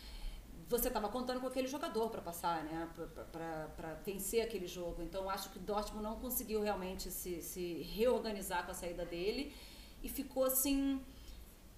[0.70, 2.88] você estava contando com aquele jogador para passar, né?
[3.32, 5.02] Para vencer aquele jogo.
[5.02, 9.52] Então, acho que o Dortmund não conseguiu realmente se, se reorganizar com a saída dele
[10.00, 11.00] e ficou assim.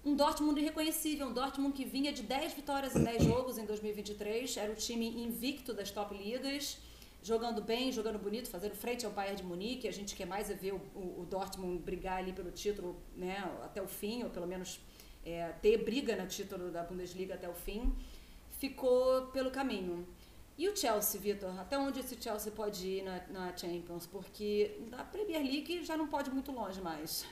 [0.05, 4.57] Um Dortmund irreconhecível, um Dortmund que vinha de 10 vitórias em 10 jogos em 2023,
[4.57, 6.77] era o time invicto das top ligas,
[7.23, 9.87] jogando bem, jogando bonito, fazendo frente ao Bayern de Munique.
[9.87, 13.81] A gente quer mais é ver o, o, Dortmund brigar ali pelo título né, até
[13.81, 14.79] o fim, ou pelo menos
[15.25, 17.95] é, ter briga no título da Bundesliga até o fim
[18.63, 20.07] ficou pelo caminho.
[20.57, 21.59] E o Chelsea, Vitor?
[21.59, 24.07] Até onde esse Chelsea pode ir na, na, Champions?
[24.07, 27.25] Porque da Premier League já não pode muito longe mais.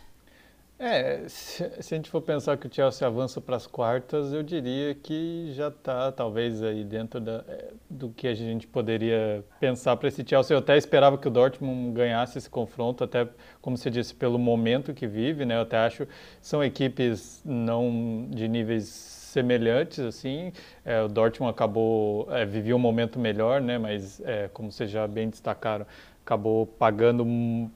[0.77, 4.43] É, se, se a gente for pensar que o Chelsea avança para as quartas, eu
[4.43, 9.95] diria que já está talvez aí dentro da, é, do que a gente poderia pensar
[9.95, 10.53] para esse Chelsea.
[10.53, 13.29] Eu até esperava que o Dortmund ganhasse esse confronto, até
[13.61, 15.55] como você disse, pelo momento que vive, né?
[15.55, 16.05] Eu até acho
[16.41, 20.51] são equipes não de níveis semelhantes assim.
[20.85, 23.77] É, o Dortmund acabou é, um momento melhor, né?
[23.77, 25.85] Mas é, como vocês já bem destacaram,
[26.23, 27.25] acabou pagando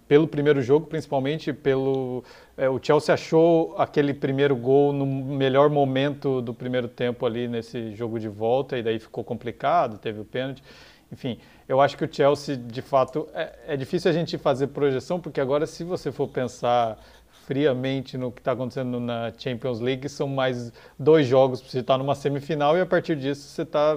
[0.08, 2.24] pelo primeiro jogo, principalmente pelo
[2.58, 7.94] é, o Chelsea achou aquele primeiro gol no melhor momento do primeiro tempo ali nesse
[7.96, 10.64] jogo de volta e daí ficou complicado, teve o pênalti.
[11.12, 15.20] Enfim, eu acho que o Chelsea, de fato, é, é difícil a gente fazer projeção,
[15.20, 16.98] porque agora, se você for pensar
[17.46, 21.98] friamente no que está acontecendo na Champions League, são mais dois jogos para você estar
[21.98, 23.96] numa semifinal e a partir disso você está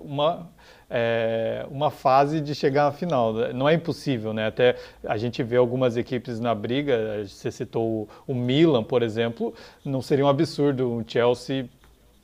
[0.00, 0.50] uma,
[0.90, 3.32] é, uma fase de chegar à final.
[3.54, 4.46] Não é impossível, né?
[4.46, 9.54] Até a gente vê algumas equipes na briga, você citou o Milan, por exemplo,
[9.84, 11.68] não seria um absurdo o Chelsea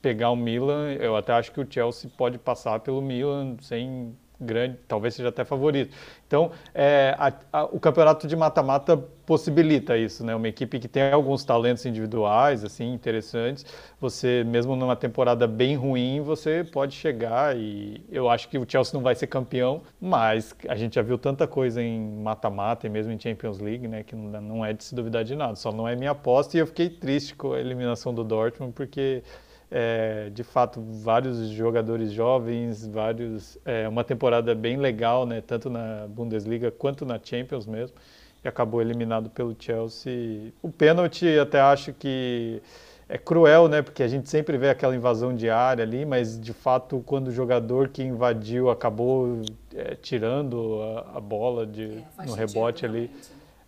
[0.01, 0.93] pegar o Milan.
[0.93, 5.45] Eu até acho que o Chelsea pode passar pelo Milan sem grande, talvez seja até
[5.45, 5.95] favorito.
[6.27, 10.35] Então, é, a, a, o campeonato de mata-mata possibilita isso, né?
[10.35, 13.65] Uma equipe que tem alguns talentos individuais, assim, interessantes.
[13.99, 18.93] Você, mesmo numa temporada bem ruim, você pode chegar e eu acho que o Chelsea
[18.93, 23.11] não vai ser campeão, mas a gente já viu tanta coisa em mata-mata e mesmo
[23.11, 24.03] em Champions League, né?
[24.03, 25.55] Que não, é de se duvidar de nada.
[25.55, 29.23] Só não é minha aposta e eu fiquei triste com a eliminação do Dortmund porque
[29.71, 36.05] é, de fato vários jogadores jovens, vários é, uma temporada bem legal, né, tanto na
[36.09, 37.95] Bundesliga quanto na Champions mesmo,
[38.43, 40.51] e acabou eliminado pelo Chelsea.
[40.61, 42.61] O pênalti até acho que
[43.07, 46.51] é cruel, né, porque a gente sempre vê aquela invasão de área ali, mas de
[46.51, 49.41] fato quando o jogador que invadiu acabou
[49.73, 53.09] é, tirando a, a bola de, é, no rebote ali,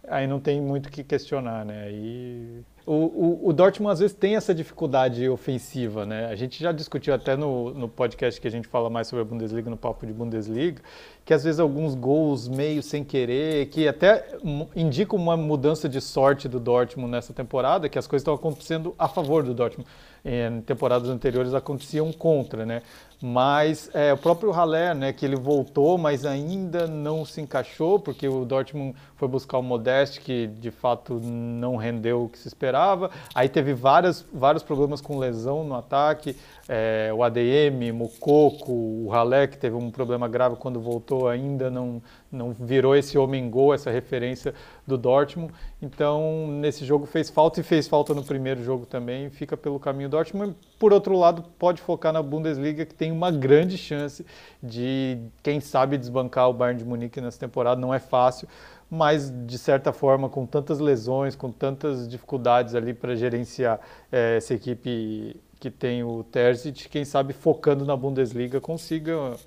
[0.05, 1.83] aí não tem muito o que questionar, né?
[1.85, 6.27] Aí o, o, o, Dortmund às vezes tem essa dificuldade ofensiva, né?
[6.27, 9.25] A gente já discutiu até no, no podcast que a gente fala mais sobre a
[9.25, 10.81] Bundesliga, no papo de Bundesliga,
[11.25, 14.35] que às vezes alguns gols meio sem querer, que até
[14.75, 19.07] indicam uma mudança de sorte do Dortmund nessa temporada, que as coisas estão acontecendo a
[19.07, 19.89] favor do Dortmund.
[20.25, 22.81] Em temporadas anteriores aconteciam contra, né?
[23.25, 28.27] Mas é, o próprio Haller, né, que ele voltou, mas ainda não se encaixou, porque
[28.27, 33.09] o Dortmund foi buscar o Modeste, que de fato não rendeu o que se esperava.
[33.33, 36.35] Aí teve várias, vários problemas com lesão no ataque,
[36.67, 42.01] é, o ADM, Mukoko, o Haller, que teve um problema grave quando voltou, ainda não,
[42.31, 44.53] não virou esse homem-gol, essa referência
[44.85, 45.53] do Dortmund.
[45.81, 50.09] Então, nesse jogo fez falta e fez falta no primeiro jogo também, fica pelo caminho
[50.09, 50.55] do Dortmund.
[50.79, 54.25] Por outro lado, pode focar na Bundesliga, que tem uma grande chance
[54.61, 57.79] de, quem sabe, desbancar o Bayern de Munique nessa temporada.
[57.79, 58.47] Não é fácil,
[58.89, 63.79] mas de certa forma, com tantas lesões, com tantas dificuldades ali para gerenciar
[64.11, 69.37] é, essa equipe que tem o Terzic, quem sabe focando na Bundesliga consiga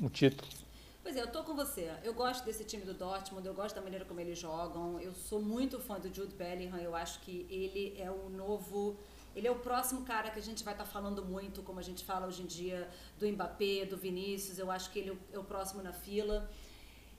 [0.00, 0.48] um título.
[1.16, 1.90] Pois é, eu tô com você.
[2.04, 5.00] Eu gosto desse time do Dortmund, eu gosto da maneira como eles jogam.
[5.00, 6.76] Eu sou muito fã do Jude Bellingham.
[6.76, 8.98] Eu acho que ele é o novo,
[9.34, 11.82] ele é o próximo cara que a gente vai estar tá falando muito, como a
[11.82, 12.86] gente fala hoje em dia
[13.18, 14.58] do Mbappé, do Vinícius.
[14.58, 16.50] Eu acho que ele é o próximo na fila.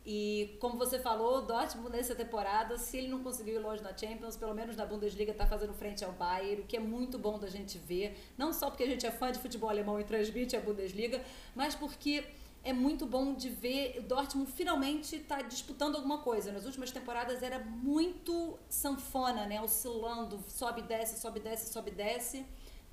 [0.06, 3.98] E como você falou, o Dortmund nessa temporada, se ele não conseguiu ir longe na
[3.98, 7.39] Champions, pelo menos na Bundesliga está fazendo frente ao Bayern, o que é muito bom
[7.39, 10.56] da gente ver, não só porque a gente é fã de futebol alemão e transmite
[10.56, 11.22] a Bundesliga,
[11.56, 12.24] mas porque
[12.68, 16.51] é muito bom de ver o Dortmund finalmente está disputando alguma coisa.
[16.51, 19.61] Nas últimas temporadas era muito sanfona, né?
[19.61, 22.45] Oscilando, sobe, desce, sobe, desce, sobe, desce.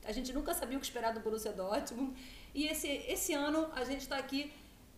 [0.05, 2.15] A gente nunca sabia o que esperar do Borussia Dortmund.
[2.55, 4.53] E esse, esse ano a gente está aqui,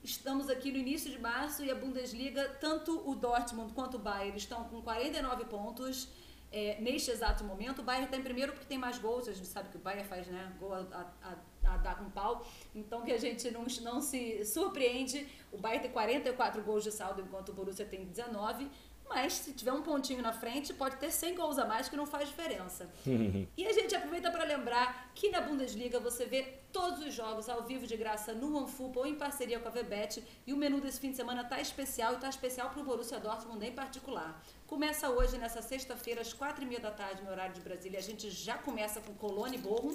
[0.05, 4.37] estamos aqui no início de março e a Bundesliga, tanto o Dortmund quanto o Bayern
[4.37, 6.07] estão com 49 pontos.
[6.53, 9.27] É, neste exato momento, o Bayern está em primeiro porque tem mais gols.
[9.27, 11.35] A gente sabe que o Bayern faz né, gol a, a,
[11.75, 12.47] a dar com pau.
[12.75, 15.27] Então que a gente não, não se surpreende.
[15.53, 18.69] O Bayern tem 44 gols de saldo, enquanto o Borussia tem 19.
[19.09, 22.07] Mas se tiver um pontinho na frente, pode ter 100 gols a mais que não
[22.07, 22.91] faz diferença.
[23.57, 26.43] e a gente aproveita para lembrar que na Bundesliga você vê
[26.73, 30.23] todos os jogos ao vivo de graça no OneFootball ou em parceria com a VBet.
[30.47, 33.21] E o menu desse fim de semana tá especial e tá especial para o Borussia
[33.21, 34.43] Dortmund em particular.
[34.67, 37.99] Começa hoje, nessa sexta-feira, às 4h30 da tarde, no horário de Brasília.
[37.99, 39.95] A gente já começa com Colônia e Borrom.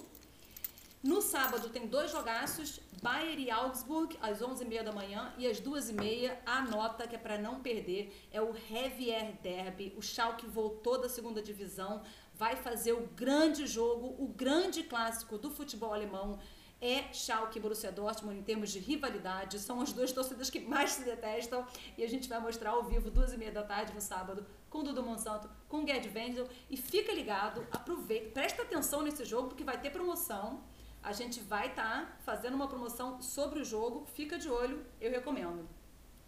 [1.04, 6.38] No sábado tem dois jogaços, Bayern e Augsburg, às 11h30 da manhã e às 2h30,
[6.46, 9.96] a nota que é para não perder é o Heavier Derby.
[9.98, 12.04] O Schalke voltou da segunda divisão,
[12.36, 16.38] vai fazer o grande jogo, o grande clássico do futebol alemão.
[16.80, 19.58] É Schalke e Borussia Dortmund em termos de rivalidade.
[19.58, 21.66] São as duas torcidas que mais se detestam.
[21.98, 24.84] E a gente vai mostrar ao vivo, duas e meia da tarde no sábado, com
[24.84, 26.48] Dudu Monsanto, com Gerd Wendel.
[26.70, 30.64] E fica ligado, aproveita, presta atenção nesse jogo, porque vai ter promoção
[31.04, 35.12] a gente vai estar tá fazendo uma promoção sobre o jogo, fica de olho, eu
[35.12, 35.68] recomendo.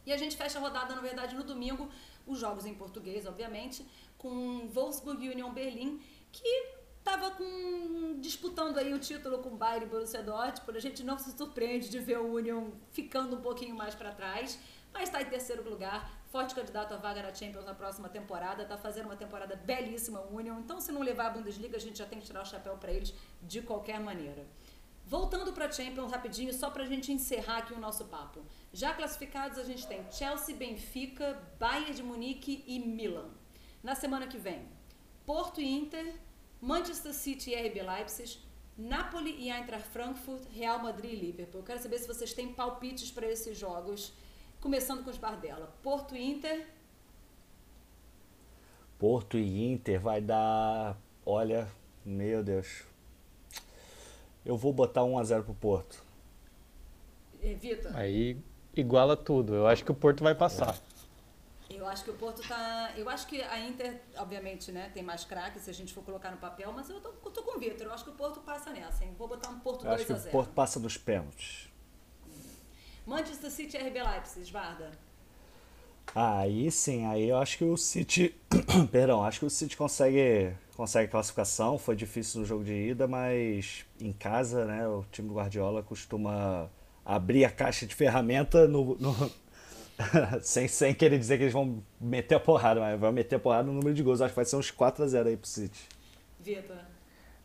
[0.05, 1.89] E a gente fecha a rodada, na verdade, no domingo,
[2.26, 3.86] os jogos em português, obviamente,
[4.17, 6.01] com Wolfsburg Union Berlim,
[6.32, 7.36] que estava
[8.19, 10.78] disputando aí o título com o Bayern e Borussia Dortmund.
[10.78, 14.57] A gente não se surpreende de ver o Union ficando um pouquinho mais para trás,
[14.93, 18.78] mas está em terceiro lugar, forte candidato à vaga na Champions na próxima temporada, está
[18.78, 20.59] fazendo uma temporada belíssima o Union.
[20.59, 22.91] Então, se não levar a Bundesliga, a gente já tem que tirar o chapéu para
[22.91, 24.45] eles de qualquer maneira.
[25.06, 28.41] Voltando para a Champions rapidinho, só para a gente encerrar aqui o nosso papo.
[28.72, 33.30] Já classificados, a gente tem Chelsea, Benfica, Bayern de Munique e Milan.
[33.84, 34.66] Na semana que vem,
[35.26, 36.16] Porto e Inter,
[36.62, 38.39] Manchester City e RB Leipzig,
[38.78, 41.62] Napoli e Eintracht Frankfurt, Real Madrid e Liverpool.
[41.62, 44.14] Eu quero saber se vocês têm palpites para esses jogos,
[44.60, 45.76] começando com os Bardella.
[45.84, 46.68] Porto e Inter.
[48.97, 51.70] Porto e Inter vai dar, olha,
[52.06, 52.86] meu Deus,
[54.46, 56.04] eu vou botar 1 a 0 pro Porto.
[57.41, 57.91] Vitor?
[57.96, 58.38] Aí
[58.76, 59.54] iguala tudo.
[59.54, 60.78] Eu acho que o Porto vai passar.
[61.70, 62.94] Eu acho que o Porto tá.
[62.96, 66.32] Eu acho que a Inter, obviamente, né, tem mais craques se a gente for colocar
[66.32, 67.88] no papel, mas eu tô, eu tô com o Vitor.
[67.88, 69.14] Eu acho que o Porto passa nessa, hein?
[69.18, 70.14] Vou botar um Porto 2 a 0.
[70.14, 71.70] Acho que o Porto passa nos pênaltis.
[73.06, 74.91] Manchester City RB Leipzig, Varda.
[76.16, 78.36] Aí sim, aí eu acho que o City,
[78.91, 81.78] perdão, acho que o City consegue consegue classificação.
[81.78, 86.70] Foi difícil no jogo de ida, mas em casa, né, o time do Guardiola costuma
[87.06, 89.32] abrir a caixa de ferramenta no, no
[90.41, 93.64] sem, sem querer dizer que eles vão meter a porrada, mas vão meter a porrada
[93.64, 94.22] no número de gols.
[94.22, 95.88] Acho que vai ser uns 4 a 0 aí pro City.
[96.39, 96.78] Vitor.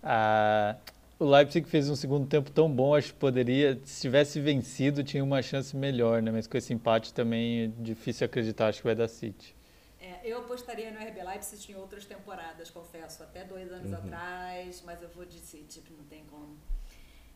[0.03, 0.77] Ah,
[1.19, 5.23] o Leipzig fez um segundo tempo tão bom, acho que poderia, se tivesse vencido, tinha
[5.23, 6.31] uma chance melhor, né?
[6.31, 9.57] Mas com esse empate também é difícil acreditar, acho que vai dar City.
[10.01, 13.99] É, eu apostaria no RB Leipzig em outras temporadas, confesso, até dois anos uhum.
[13.99, 16.57] atrás, mas eu vou de City, não tem como.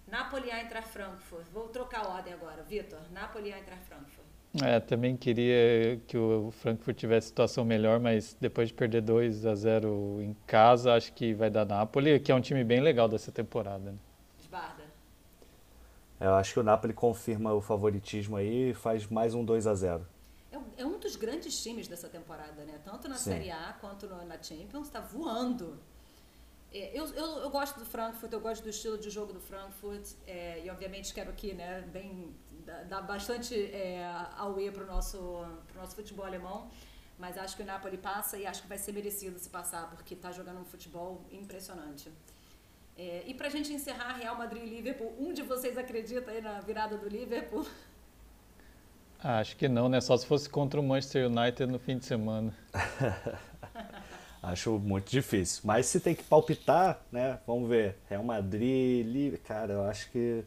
[0.07, 1.47] Napoli Eintracht Frankfurt.
[1.53, 3.01] Vou trocar a ordem agora, Vitor.
[3.11, 4.32] Napoli Eintracht Frankfurt.
[4.61, 9.55] É, também queria que o Frankfurt tivesse situação melhor, mas depois de perder 2 a
[9.55, 13.33] 0 em casa, acho que vai dar Napoli, que é um time bem legal dessa
[13.33, 13.93] temporada.
[13.93, 13.99] Né?
[14.39, 14.83] Esbarda.
[16.21, 19.67] É, eu acho que o Napoli confirma o favoritismo aí e faz mais um 2
[19.67, 20.07] a 0
[20.53, 22.79] é, é um dos grandes times dessa temporada, né?
[22.85, 23.31] Tanto na Sim.
[23.31, 25.79] Série A quanto na Champions, está voando.
[26.71, 30.13] É, eu, eu, eu, gosto do Frankfurt, eu gosto do estilo de jogo do Frankfurt
[30.27, 32.35] é, e obviamente quero aqui, né, bem
[32.89, 34.05] dá, bastante é,
[34.37, 35.19] auê para o nosso,
[35.69, 36.69] pro nosso futebol alemão.
[37.19, 40.15] Mas acho que o Napoli passa e acho que vai ser merecido se passar, porque
[40.15, 42.11] está jogando um futebol impressionante.
[42.97, 46.41] É, e para a gente encerrar, Real Madrid e Liverpool, um de vocês acredita aí
[46.41, 47.67] na virada do Liverpool?
[49.25, 50.01] Ah, acho que não, né?
[50.01, 52.53] Só se fosse contra o Manchester United no fim de semana.
[54.43, 55.63] acho muito difícil.
[55.65, 57.39] Mas se tem que palpitar, né?
[57.47, 57.97] Vamos ver.
[58.11, 60.43] Real Madrid, Liverpool, cara, eu acho que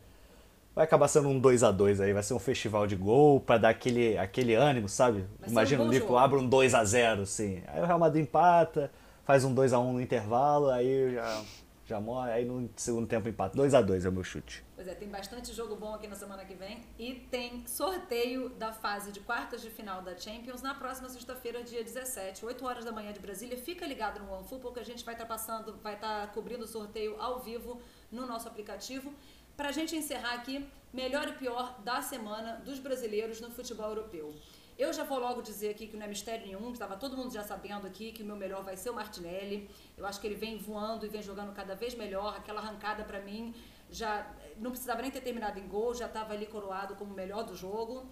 [0.76, 3.58] Vai acabar sendo um 2 a 2 aí, vai ser um festival de gol para
[3.58, 5.26] dar aquele, aquele ânimo, sabe?
[5.40, 7.64] Vai Imagina um o Liverpool abre um 2 a 0 assim.
[7.68, 8.92] Aí o Real Madrid empata,
[9.24, 11.42] faz um 2 a 1 no intervalo, aí já
[11.86, 13.56] já morre, aí no segundo tempo empata.
[13.56, 14.66] 2 a 2 é o meu chute.
[14.76, 18.74] Pois é, tem bastante jogo bom aqui na semana que vem e tem sorteio da
[18.74, 22.92] fase de quartas de final da Champions na próxima sexta-feira, dia 17, 8 horas da
[22.92, 23.56] manhã de Brasília.
[23.56, 27.22] Fica ligado no OneFootball que a gente vai estar passando, vai estar cobrindo o sorteio
[27.22, 27.80] ao vivo
[28.12, 29.14] no nosso aplicativo.
[29.56, 34.36] Para a gente encerrar aqui, melhor e pior da semana dos brasileiros no futebol europeu.
[34.78, 37.34] Eu já vou logo dizer aqui que não é mistério nenhum, que estava todo mundo
[37.34, 39.70] já sabendo aqui que o meu melhor vai ser o Martinelli.
[39.98, 42.36] Eu acho que ele vem voando e vem jogando cada vez melhor.
[42.36, 43.56] Aquela arrancada para mim
[43.90, 47.44] já não precisava nem ter terminado em gol, já estava ali coroado como o melhor
[47.46, 48.06] do jogo.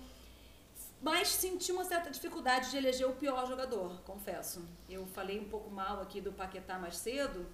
[1.01, 4.65] Mas senti uma certa dificuldade de eleger o pior jogador, confesso.
[4.89, 7.45] Eu falei um pouco mal aqui do Paquetá mais cedo,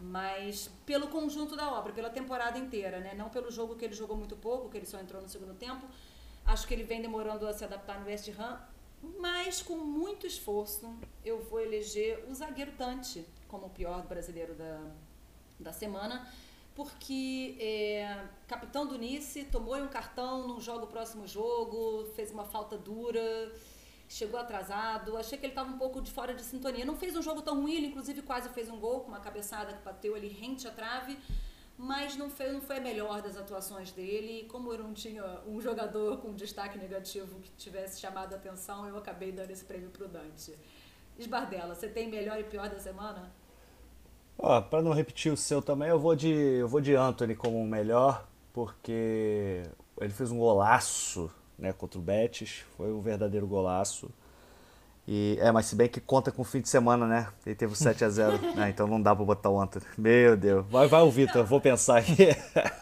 [0.00, 3.14] mas pelo conjunto da obra, pela temporada inteira, né?
[3.14, 5.86] Não pelo jogo que ele jogou muito pouco, que ele só entrou no segundo tempo.
[6.44, 8.60] Acho que ele vem demorando a se adaptar no West Ham,
[9.18, 14.80] mas com muito esforço eu vou eleger o zagueiro Tante como o pior brasileiro da,
[15.60, 16.28] da semana,
[16.74, 22.44] porque é, capitão do Nice tomou um cartão, não joga o próximo jogo, fez uma
[22.44, 23.52] falta dura
[24.08, 26.84] chegou atrasado, achei que ele estava um pouco de fora de sintonia.
[26.84, 29.72] Não fez um jogo tão ruim, ele inclusive quase fez um gol com uma cabeçada
[29.72, 31.18] que bateu ali rente à trave,
[31.76, 34.46] mas não foi, não foi a melhor das atuações dele.
[34.50, 38.96] Como eu não tinha um jogador com destaque negativo que tivesse chamado a atenção, eu
[38.96, 40.54] acabei dando esse prêmio para o Dante.
[41.18, 43.32] Esbardela, você tem melhor e pior da semana?
[44.36, 47.60] Ó, para não repetir o seu também, eu vou de eu vou de Anthony como
[47.62, 49.62] o melhor, porque
[50.00, 52.64] ele fez um golaço né, contra o Betis.
[52.76, 54.10] Foi um verdadeiro golaço.
[55.06, 57.28] E, é, mas se bem que conta com o fim de semana, né?
[57.44, 58.54] Ele teve o 7x0.
[58.54, 59.86] né, então não dá pra botar o Antônio.
[59.98, 60.64] Meu Deus.
[60.70, 62.28] Vai, vai o Vitor, vou pensar aqui.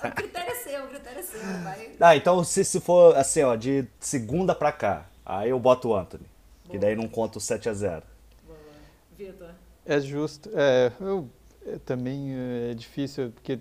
[0.05, 1.41] o critério é seu, o critério é seu.
[1.65, 1.91] Vai.
[2.01, 5.97] Ah, então se, se for assim, ó, de segunda pra cá, aí eu boto o
[5.97, 6.25] Anthony.
[6.65, 6.71] Boa.
[6.71, 8.03] Que daí não conta o 7x0.
[9.19, 9.51] Vitor.
[9.85, 10.49] É justo.
[10.55, 11.29] É, eu,
[11.67, 12.35] eu também
[12.71, 13.59] é difícil, porque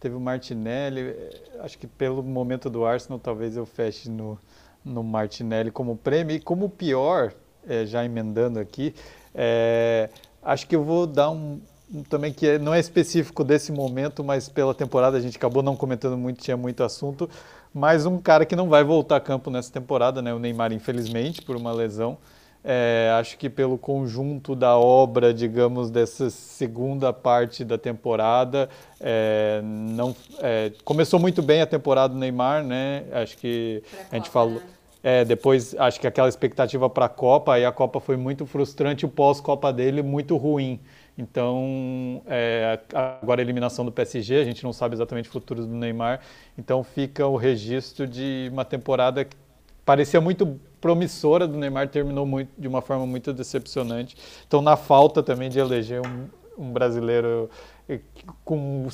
[0.00, 1.00] teve o Martinelli.
[1.00, 4.38] Eh, acho que pelo momento do Arsenal, talvez eu feche no,
[4.84, 6.36] no Martinelli como prêmio.
[6.36, 7.32] E como pior,
[7.66, 8.94] é, já emendando aqui,
[9.34, 10.08] é,
[10.42, 11.60] acho que eu vou dar um,
[12.08, 15.76] também que é, não é específico desse momento, mas pela temporada a gente acabou não
[15.76, 17.28] comentando muito, tinha muito assunto.
[17.72, 20.32] Mas um cara que não vai voltar a campo nessa temporada, né?
[20.32, 22.16] O Neymar, infelizmente, por uma lesão.
[22.68, 28.68] É, acho que pelo conjunto da obra, digamos, dessa segunda parte da temporada,
[29.00, 33.04] é, não é, começou muito bem a temporada do Neymar, né?
[33.12, 34.54] Acho que a gente falou.
[34.54, 34.62] Né?
[35.00, 39.06] É, depois, acho que aquela expectativa para a Copa, aí a Copa foi muito frustrante,
[39.06, 40.80] o pós-Copa dele muito ruim.
[41.16, 42.80] Então, é,
[43.22, 46.20] agora a eliminação do PSG, a gente não sabe exatamente o futuro do Neymar,
[46.58, 49.24] então fica o registro de uma temporada
[49.86, 54.16] parecia muito promissora do Neymar, terminou muito, de uma forma muito decepcionante.
[54.46, 56.28] Então, na falta também de eleger um,
[56.58, 57.48] um brasileiro
[57.88, 58.00] eh,
[58.44, 58.88] com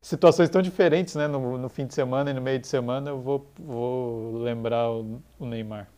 [0.00, 3.20] situações tão diferentes né, no, no, fim de semana e no meio de semana, eu
[3.20, 5.88] vou, vou lembrar o, o Neymar.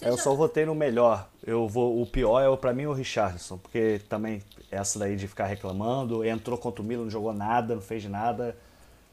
[0.00, 1.28] Eu só votei no melhor.
[1.44, 5.46] Eu vou, o pior é para mim o Richardson, porque também essa daí de ficar
[5.46, 8.56] reclamando, entrou contra o Milan, não jogou nada, não fez nada.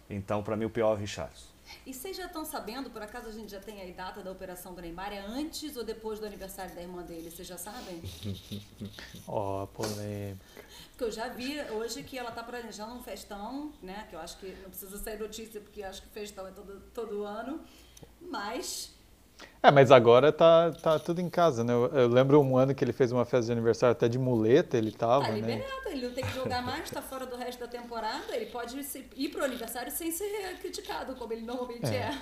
[0.09, 1.54] Então, para mim o pior é o Richardson.
[1.85, 4.73] E vocês já estão sabendo, por acaso a gente já tem a data da operação
[4.73, 5.13] do Neymar?
[5.13, 7.29] É antes ou depois do aniversário da irmã dele?
[7.29, 8.01] Vocês já sabem?
[9.27, 10.45] Ó, oh, polêmica.
[10.89, 14.05] Porque eu já vi hoje que ela está planejando um festão, né?
[14.09, 16.79] Que eu acho que não precisa sair notícia, porque eu acho que festão é todo,
[16.93, 17.61] todo ano.
[18.21, 18.94] Mas
[19.65, 21.73] é, mas agora tá, tá tudo em casa, né?
[21.73, 24.77] Eu, eu, lembro um ano que ele fez uma festa de aniversário até de muleta,
[24.77, 25.39] ele tava, tá né?
[25.39, 28.79] liberado, ele não tem que jogar mais, tá fora do resto da temporada, ele pode
[29.15, 31.97] ir pro aniversário sem ser criticado, como ele normalmente é.
[31.97, 32.17] é.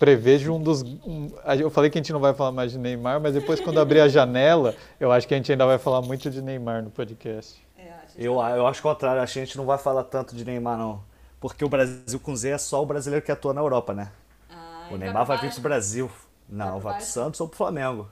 [0.00, 0.82] Prevejo um dos.
[0.82, 1.30] Um,
[1.60, 4.00] eu falei que a gente não vai falar mais de Neymar, mas depois, quando abrir
[4.00, 7.62] a janela, eu acho que a gente ainda vai falar muito de Neymar no podcast.
[7.78, 10.44] É, eu, eu acho o contrário, acho que a gente não vai falar tanto de
[10.44, 11.04] Neymar, não.
[11.38, 14.10] Porque o Brasil com Z é só o brasileiro que atua na Europa, né?
[14.50, 16.10] Ah, o Neymar vai vir pro Brasil.
[16.50, 18.08] Não, vai pro Santos ou pro Flamengo.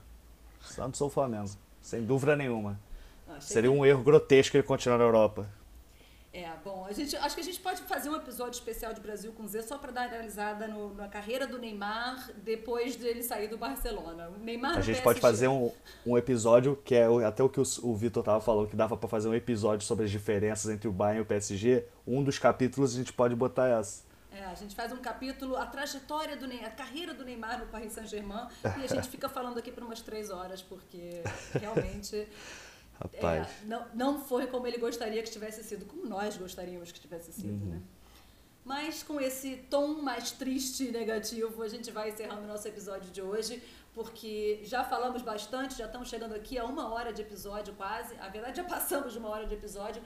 [0.60, 1.50] Santos ou Flamengo.
[1.82, 2.78] Sem dúvida nenhuma.
[3.28, 5.48] Ah, Seria um erro grotesco ele continuar na Europa.
[6.30, 9.32] É, bom, a gente, acho que a gente pode fazer um episódio especial de Brasil
[9.32, 13.48] com Z só para dar uma analisada no, na carreira do Neymar depois dele sair
[13.48, 14.28] do Barcelona.
[14.28, 15.72] O Neymar a gente pode fazer um,
[16.06, 19.08] um episódio que é até o que o, o Vitor tava falando, que dava para
[19.08, 21.84] fazer um episódio sobre as diferenças entre o Bayern e o PSG.
[22.06, 24.06] Um dos capítulos a gente pode botar essa.
[24.38, 27.66] É, a gente faz um capítulo, a trajetória do Neymar, a carreira do Neymar no
[27.66, 28.46] Paris Saint-Germain,
[28.78, 31.22] e a gente fica falando aqui por umas três horas, porque
[31.58, 32.28] realmente
[33.00, 33.48] Rapaz.
[33.48, 37.32] É, não, não foi como ele gostaria que tivesse sido, como nós gostaríamos que tivesse
[37.32, 37.70] sido, uhum.
[37.70, 37.82] né?
[38.64, 43.10] Mas com esse tom mais triste e negativo, a gente vai encerrando o nosso episódio
[43.10, 43.62] de hoje,
[43.94, 48.14] porque já falamos bastante, já estamos chegando aqui a uma hora de episódio quase.
[48.16, 50.02] Na verdade, já passamos de uma hora de episódio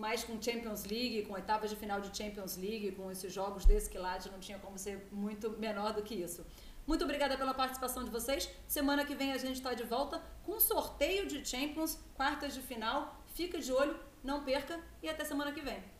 [0.00, 3.96] mas com Champions League, com oitavas de final de Champions League, com esses jogos desse
[3.98, 6.44] lá não tinha como ser muito menor do que isso.
[6.86, 8.48] Muito obrigada pela participação de vocês.
[8.66, 13.22] Semana que vem a gente está de volta com sorteio de Champions, quartas de final.
[13.34, 13.94] Fica de olho,
[14.24, 15.99] não perca e até semana que vem.